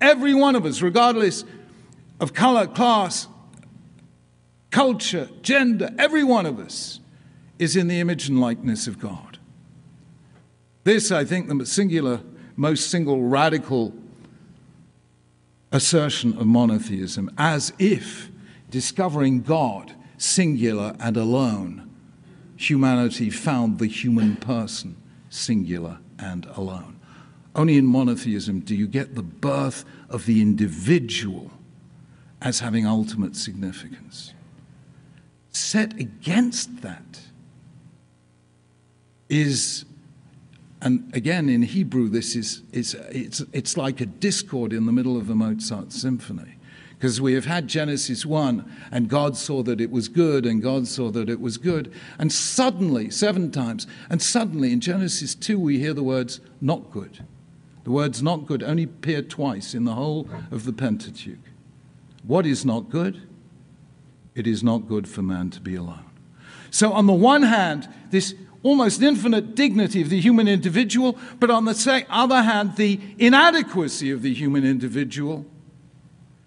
Every 0.00 0.34
one 0.34 0.56
of 0.56 0.64
us, 0.64 0.80
regardless 0.80 1.44
of 2.18 2.32
color, 2.32 2.66
class, 2.66 3.28
culture, 4.70 5.28
gender, 5.42 5.90
every 5.98 6.24
one 6.24 6.46
of 6.46 6.58
us 6.58 7.00
is 7.58 7.76
in 7.76 7.88
the 7.88 8.00
image 8.00 8.28
and 8.28 8.40
likeness 8.40 8.86
of 8.86 8.98
God. 8.98 9.38
This, 10.84 11.12
I 11.12 11.24
think, 11.24 11.48
the 11.48 11.66
singular, 11.66 12.20
most 12.56 12.90
single 12.90 13.22
radical 13.22 13.92
assertion 15.72 16.36
of 16.38 16.46
monotheism, 16.46 17.30
as 17.36 17.72
if 17.78 18.30
discovering 18.70 19.42
God 19.42 19.94
singular 20.16 20.96
and 20.98 21.16
alone, 21.16 21.90
humanity 22.56 23.30
found 23.30 23.78
the 23.78 23.86
human 23.86 24.36
person 24.36 24.96
singular 25.28 25.98
and 26.18 26.46
alone. 26.56 26.98
Only 27.54 27.76
in 27.76 27.86
monotheism 27.86 28.60
do 28.60 28.74
you 28.74 28.86
get 28.86 29.14
the 29.14 29.22
birth 29.22 29.84
of 30.08 30.26
the 30.26 30.40
individual 30.40 31.50
as 32.40 32.60
having 32.60 32.86
ultimate 32.86 33.36
significance 33.36 34.32
set 35.52 35.98
against 35.98 36.82
that 36.82 37.20
is 39.28 39.84
and 40.82 41.14
again 41.14 41.48
in 41.48 41.62
Hebrew 41.62 42.08
this 42.08 42.34
is, 42.34 42.62
it's, 42.72 42.94
it's 43.52 43.76
like 43.76 44.00
a 44.00 44.06
discord 44.06 44.72
in 44.72 44.86
the 44.86 44.92
middle 44.92 45.16
of 45.16 45.28
a 45.28 45.34
Mozart 45.34 45.92
symphony 45.92 46.56
because 46.96 47.20
we 47.20 47.34
have 47.34 47.44
had 47.44 47.68
Genesis 47.68 48.24
1 48.24 48.70
and 48.90 49.08
God 49.08 49.36
saw 49.36 49.62
that 49.62 49.80
it 49.80 49.90
was 49.90 50.08
good 50.08 50.46
and 50.46 50.62
God 50.62 50.86
saw 50.86 51.10
that 51.10 51.28
it 51.28 51.40
was 51.40 51.58
good 51.58 51.92
and 52.18 52.32
suddenly 52.32 53.10
seven 53.10 53.50
times 53.50 53.86
and 54.08 54.22
suddenly 54.22 54.72
in 54.72 54.80
Genesis 54.80 55.34
2 55.34 55.58
we 55.58 55.78
hear 55.78 55.94
the 55.94 56.02
words 56.02 56.40
not 56.60 56.90
good 56.90 57.24
The 57.84 57.90
words 57.90 58.22
not 58.22 58.46
good 58.46 58.62
only 58.62 58.84
appear 58.84 59.22
twice 59.22 59.74
in 59.74 59.84
the 59.84 59.94
whole 59.94 60.28
of 60.50 60.64
the 60.64 60.72
Pentateuch. 60.72 61.38
What 62.22 62.46
is 62.46 62.64
not 62.64 62.90
good? 62.90 63.22
It 64.34 64.46
is 64.46 64.62
not 64.62 64.88
good 64.88 65.08
for 65.08 65.22
man 65.22 65.50
to 65.50 65.60
be 65.60 65.74
alone. 65.74 66.04
So, 66.70 66.92
on 66.92 67.06
the 67.06 67.12
one 67.12 67.42
hand, 67.42 67.88
this 68.10 68.34
almost 68.62 69.02
infinite 69.02 69.54
dignity 69.54 70.02
of 70.02 70.10
the 70.10 70.20
human 70.20 70.46
individual, 70.46 71.18
but 71.38 71.50
on 71.50 71.64
the 71.64 72.06
other 72.08 72.42
hand, 72.42 72.76
the 72.76 73.00
inadequacy 73.18 74.10
of 74.10 74.22
the 74.22 74.34
human 74.34 74.64
individual. 74.64 75.46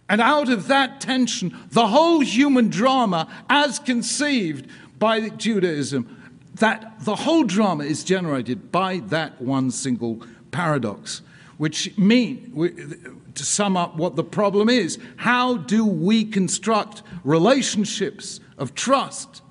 And 0.08 0.22
out 0.22 0.50
of 0.50 0.68
that 0.68 1.02
tension, 1.02 1.58
the 1.72 1.88
whole 1.88 2.20
human 2.20 2.70
drama, 2.70 3.28
as 3.50 3.80
conceived 3.80 4.68
by 5.00 5.30
Judaism, 5.30 6.24
that 6.56 7.00
the 7.04 7.16
whole 7.16 7.44
drama 7.44 7.84
is 7.84 8.04
generated 8.04 8.72
by 8.72 9.00
that 9.08 9.42
one 9.42 9.72
single 9.72 10.22
paradox, 10.52 11.22
which 11.58 11.98
mean 11.98 13.22
to 13.36 13.44
sum 13.44 13.78
up 13.78 13.96
what 13.96 14.16
the 14.16 14.24
problem 14.24 14.70
is, 14.70 14.98
how 15.18 15.58
do 15.58 15.86
we 15.86 16.26
construct 16.26 17.04
relationships 17.24 18.40
of 18.58 18.76
trust 18.76 19.42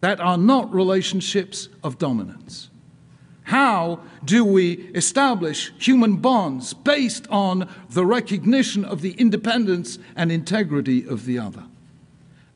that 0.00 0.20
are 0.20 0.38
not 0.38 0.72
relationships 0.72 1.68
of 1.82 1.98
dominance? 1.98 2.70
How 3.44 4.00
do 4.24 4.44
we 4.44 4.74
establish 4.94 5.72
human 5.78 6.16
bonds 6.16 6.72
based 6.72 7.26
on 7.30 7.68
the 7.90 8.06
recognition 8.06 8.84
of 8.84 9.00
the 9.00 9.12
independence 9.12 9.98
and 10.14 10.30
integrity 10.30 11.04
of 11.06 11.24
the 11.24 11.38
other? 11.38 11.64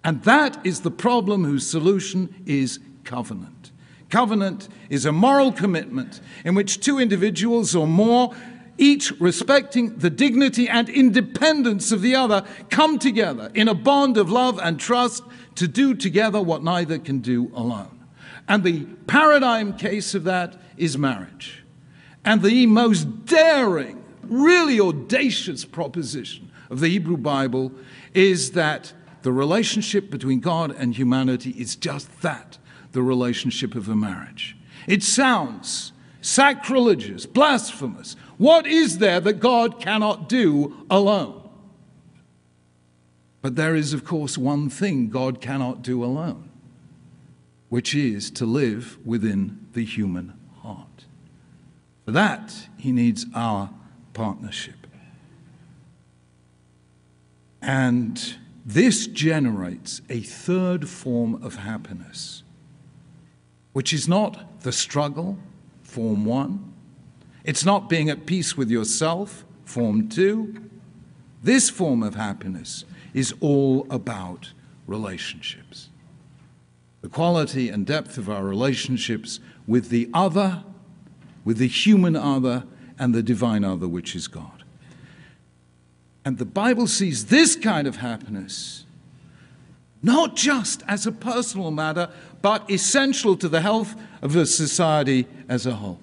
And 0.05 0.23
that 0.23 0.65
is 0.65 0.83
the 0.83 0.91
problem 0.91 1.45
whose 1.45 1.69
solution 1.69 2.33
is 2.47 2.79
covenant. 3.03 3.64
Covenant 4.15 4.69
is 4.91 5.07
a 5.07 5.11
moral 5.11 5.51
commitment 5.51 6.21
in 6.45 6.55
which 6.55 6.79
two 6.79 7.01
individuals 7.01 7.75
or 7.75 7.89
more, 7.89 8.33
each 8.79 9.11
respecting 9.19 9.97
the 9.97 10.09
dignity 10.09 10.69
and 10.69 10.89
independence 10.89 11.91
of 11.91 12.01
the 12.01 12.15
other, 12.15 12.45
come 12.71 13.01
together 13.01 13.51
in 13.55 13.67
a 13.67 13.75
bond 13.75 14.17
of 14.17 14.31
love 14.31 14.61
and 14.63 14.79
trust 14.79 15.25
to 15.57 15.67
do 15.67 15.97
together 15.97 16.41
what 16.41 16.63
neither 16.63 16.97
can 16.97 17.19
do 17.19 17.51
alone. 17.57 18.05
And 18.47 18.63
the 18.63 18.85
paradigm 19.09 19.77
case 19.77 20.15
of 20.15 20.23
that 20.23 20.63
is 20.77 20.97
marriage. 20.97 21.65
And 22.25 22.41
the 22.41 22.67
most 22.67 23.27
daring, 23.27 24.01
really 24.23 24.79
audacious 24.79 25.65
proposition 25.65 26.53
of 26.71 26.79
the 26.79 26.87
Hebrew 26.87 27.17
Bible 27.17 27.73
is 28.15 28.53
that 28.53 28.93
the 29.23 29.33
relationship 29.33 30.09
between 30.09 30.39
God 30.39 30.71
and 30.71 30.95
humanity 30.95 31.51
is 31.59 31.75
just 31.75 32.23
that 32.23 32.59
the 32.95 33.03
relationship 33.03 33.75
of 33.75 33.89
a 33.89 33.95
marriage. 33.95 34.57
It 34.87 35.03
sounds 35.03 35.93
sacrilegious, 36.23 37.27
blasphemous. 37.27 38.17
What 38.39 38.67
is 38.67 38.99
there 38.99 39.21
that 39.21 39.35
God 39.35 39.81
cannot 39.81 40.29
do 40.29 40.87
alone? 40.89 41.43
But 43.43 43.57
there 43.57 43.75
is, 43.75 43.93
of 43.93 44.05
course, 44.05 44.39
one 44.39 44.71
thing 44.71 45.11
God 45.11 45.43
cannot 45.43 45.83
do 45.83 46.03
alone, 46.03 46.49
which 47.69 47.95
is 47.95 48.31
to 48.31 48.47
live 48.47 48.97
within 49.05 49.67
the 49.75 49.85
human 49.85 50.33
heart. 50.63 51.05
For 52.07 52.13
that, 52.13 52.69
he 52.79 52.91
needs 52.91 53.27
our 53.35 53.71
partnership. 54.15 54.87
And 57.61 58.37
this 58.65 59.07
generates 59.07 60.01
a 60.09 60.21
third 60.21 60.89
form 60.89 61.43
of 61.43 61.57
happiness 61.57 62.44
which 63.75 63.93
is 63.93 64.09
not 64.09 64.61
the 64.63 64.73
struggle, 64.73 65.37
form 65.83 66.25
one. 66.25 66.73
It's 67.45 67.65
not 67.65 67.91
being 67.91 68.09
at 68.09 68.25
peace 68.25 68.57
with 68.57 68.71
yourself, 68.71 69.45
form 69.67 70.09
two. 70.09 70.71
This 71.43 71.69
form 71.69 72.03
of 72.03 72.15
happiness 72.15 72.87
is 73.13 73.35
all 73.41 73.87
about 73.91 74.53
relationships. 74.87 75.91
The 77.03 77.09
quality 77.09 77.69
and 77.69 77.85
depth 77.85 78.17
of 78.17 78.31
our 78.31 78.45
relationships 78.45 79.41
with 79.67 79.91
the 79.91 80.09
other, 80.15 80.63
with 81.45 81.59
the 81.59 81.69
human 81.69 82.17
other, 82.17 82.65
and 82.99 83.15
the 83.15 83.23
divine 83.23 83.65
other, 83.65 83.89
which 83.89 84.15
is 84.15 84.29
God. 84.29 84.65
And 86.25 86.39
the 86.39 86.47
Bible 86.47 86.87
sees 86.87 87.27
this 87.27 87.57
kind 87.57 87.87
of 87.87 87.97
happiness 87.97 88.84
not 90.05 90.37
just 90.37 90.83
as 90.87 91.07
a 91.07 91.13
personal 91.13 91.71
matter, 91.71 92.11
but 92.43 92.71
essential 92.71 93.35
to 93.39 93.49
the 93.49 93.63
health 93.63 93.95
of 94.21 94.37
a 94.37 94.45
society 94.45 95.27
as 95.49 95.65
a 95.65 95.75
whole. 95.77 95.99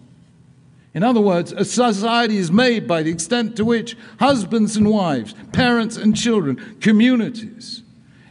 In 0.96 1.04
other 1.04 1.22
words, 1.22 1.52
a 1.52 1.64
society 1.64 2.38
is 2.38 2.52
made 2.52 2.88
by 2.88 3.04
the 3.04 3.12
extent 3.12 3.56
to 3.58 3.64
which 3.64 3.96
husbands 4.20 4.76
and 4.76 4.90
wives, 4.90 5.36
parents 5.54 5.98
and 5.98 6.18
children, 6.18 6.78
communities, 6.82 7.84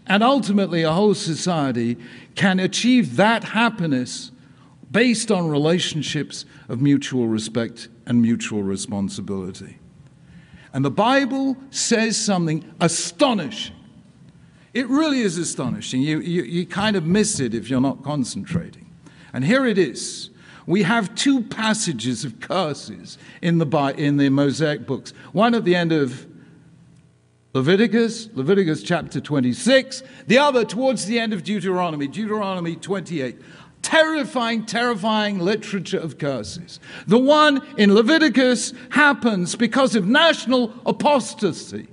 and 0.09 0.25
ultimately 0.25 0.83
a 0.83 0.91
whole 0.91 1.15
society 1.15 1.97
can 2.35 2.59
achieve 2.59 3.15
that 3.15 3.45
happiness 3.45 4.33
based 4.91 5.31
on 5.31 5.49
relationships 5.49 6.47
of 6.69 6.83
mutual 6.83 7.29
respect 7.29 7.87
and 8.07 8.21
mutual 8.21 8.65
responsibility. 8.65 9.79
And 10.73 10.85
the 10.85 10.91
Bible 10.91 11.57
says 11.71 12.17
something 12.17 12.65
astonishing 12.81 13.77
it 14.73 14.89
really 14.89 15.21
is 15.21 15.37
astonishing. 15.37 16.03
You, 16.03 16.21
you, 16.21 16.43
you 16.43 16.67
kind 16.67 16.97
of 16.97 17.05
miss 17.05 17.41
it 17.41 17.55
if 17.55 17.69
you're 17.69 17.81
not 17.81 18.03
concentrating. 18.03 18.87
And 19.33 19.45
here 19.45 19.67
it 19.67 19.79
is. 19.79 20.31
We 20.67 20.85
have 20.85 21.15
two 21.15 21.43
passages 21.43 22.25
of 22.25 22.39
curses 22.39 23.19
in 23.43 23.59
the, 23.59 23.95
in 23.97 24.17
the 24.17 24.29
Mosaic 24.29 24.87
books. 24.87 25.13
One 25.33 25.55
at 25.55 25.65
the 25.65 25.75
end 25.75 25.91
of 25.91 26.27
Leviticus, 27.53 28.29
Leviticus 28.35 28.83
chapter 28.83 29.21
26, 29.21 30.05
the 30.29 30.39
other 30.39 30.65
towards 30.65 31.07
the 31.07 31.19
end 31.19 31.33
of 31.33 31.43
Deuteronomy, 31.43 32.07
Deuteronomy 32.07 32.77
28. 32.77 33.39
Terrifying, 33.83 34.67
terrifying 34.67 35.39
literature 35.39 35.99
of 35.99 36.19
curses. 36.19 36.79
The 37.07 37.19
one 37.19 37.67
in 37.77 37.95
Leviticus 37.95 38.75
happens 38.91 39.57
because 39.57 39.97
of 39.97 40.07
national 40.07 40.75
apostasy. 40.87 41.89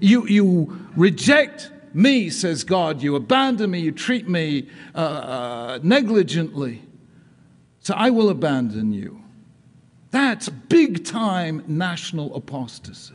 You, 0.00 0.26
you 0.26 0.88
reject 0.96 1.70
me, 1.94 2.30
says 2.30 2.64
God. 2.64 3.02
You 3.02 3.16
abandon 3.16 3.70
me. 3.70 3.80
You 3.80 3.92
treat 3.92 4.28
me 4.28 4.68
uh, 4.94 4.98
uh, 4.98 5.78
negligently. 5.82 6.82
So 7.80 7.94
I 7.94 8.10
will 8.10 8.28
abandon 8.28 8.92
you. 8.92 9.22
That's 10.10 10.48
big 10.48 11.04
time 11.04 11.62
national 11.66 12.34
apostasy. 12.34 13.14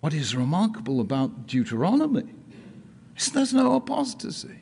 What 0.00 0.14
is 0.14 0.36
remarkable 0.36 1.00
about 1.00 1.46
Deuteronomy 1.46 2.24
is 3.16 3.32
there's 3.32 3.52
no 3.52 3.74
apostasy. 3.74 4.60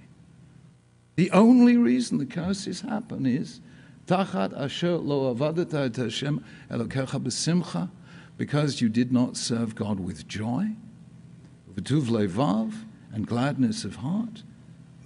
The 1.16 1.30
only 1.30 1.76
reason 1.76 2.18
the 2.18 2.26
curses 2.26 2.82
happen 2.82 3.26
is 3.26 3.60
Tachat 4.06 4.56
asher 4.56 4.96
lo 4.96 5.32
et 5.32 5.96
Hashem 5.96 6.44
elokecha 6.70 7.20
b'simcha, 7.20 7.90
because 8.36 8.80
you 8.80 8.88
did 8.88 9.10
not 9.12 9.36
serve 9.36 9.74
God 9.74 9.98
with 9.98 10.28
joy, 10.28 10.68
v'tuv 11.74 12.04
levav, 12.04 12.72
and 13.12 13.26
gladness 13.26 13.84
of 13.84 13.96
heart, 13.96 14.42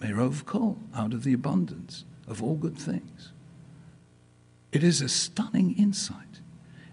merov 0.00 0.44
kol, 0.44 0.78
out 0.94 1.14
of 1.14 1.24
the 1.24 1.32
abundance 1.32 2.04
of 2.26 2.42
all 2.42 2.56
good 2.56 2.76
things. 2.76 3.32
It 4.72 4.84
is 4.84 5.00
a 5.00 5.08
stunning 5.08 5.76
insight. 5.76 6.40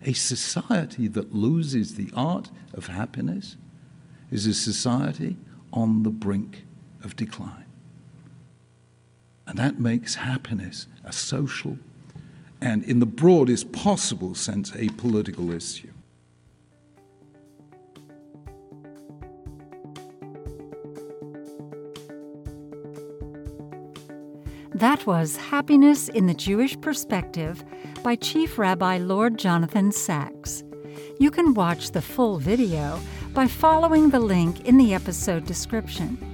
A 0.03 0.13
society 0.13 1.07
that 1.09 1.33
loses 1.33 1.95
the 1.95 2.09
art 2.15 2.49
of 2.73 2.87
happiness 2.87 3.57
is 4.31 4.45
a 4.45 4.53
society 4.53 5.37
on 5.73 6.03
the 6.03 6.09
brink 6.09 6.65
of 7.03 7.15
decline. 7.15 7.65
And 9.45 9.57
that 9.57 9.79
makes 9.79 10.15
happiness 10.15 10.87
a 11.03 11.11
social 11.11 11.77
and, 12.61 12.83
in 12.83 12.99
the 12.99 13.05
broadest 13.05 13.71
possible 13.71 14.35
sense, 14.35 14.71
a 14.75 14.89
political 14.89 15.51
issue. 15.51 15.91
That 24.73 25.07
was 25.07 25.37
Happiness 25.37 26.07
in 26.07 26.27
the 26.27 26.35
Jewish 26.35 26.79
Perspective 26.79 27.65
by 28.03 28.15
Chief 28.15 28.59
Rabbi 28.59 28.99
Lord 28.99 29.39
Jonathan 29.39 29.91
Sacks. 29.91 30.63
You 31.19 31.31
can 31.31 31.55
watch 31.55 31.91
the 31.91 32.01
full 32.01 32.37
video 32.37 32.99
by 33.33 33.47
following 33.47 34.11
the 34.11 34.19
link 34.19 34.67
in 34.67 34.77
the 34.77 34.93
episode 34.93 35.45
description. 35.45 36.26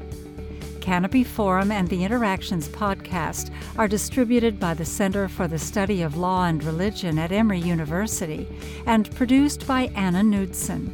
Canopy 0.83 1.23
Forum 1.23 1.71
and 1.71 1.87
the 1.87 2.03
Interactions 2.03 2.67
podcast 2.67 3.51
are 3.77 3.87
distributed 3.87 4.59
by 4.59 4.73
the 4.73 4.83
Center 4.83 5.29
for 5.29 5.47
the 5.47 5.57
Study 5.57 6.01
of 6.01 6.17
Law 6.17 6.43
and 6.43 6.61
Religion 6.61 7.17
at 7.17 7.31
Emory 7.31 7.61
University 7.61 8.45
and 8.85 9.09
produced 9.15 9.65
by 9.65 9.83
Anna 9.95 10.21
Knudsen. 10.21 10.91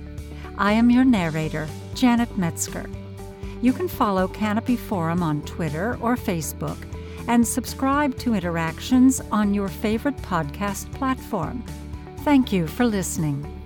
I 0.60 0.74
am 0.74 0.92
your 0.92 1.04
narrator, 1.04 1.68
Janet 1.96 2.38
Metzger. 2.38 2.88
You 3.64 3.74
can 3.74 3.88
follow 3.88 4.28
Canopy 4.28 4.76
Forum 4.76 5.24
on 5.24 5.42
Twitter 5.42 5.98
or 6.02 6.16
Facebook 6.16 6.78
and 7.28 7.46
subscribe 7.46 8.16
to 8.20 8.36
Interactions 8.36 9.22
on 9.32 9.56
your 9.56 9.70
favorite 9.70 10.18
podcast 10.18 10.94
platform. 10.94 11.64
Thank 12.20 12.54
you 12.54 12.68
for 12.68 12.86
listening. 12.86 13.59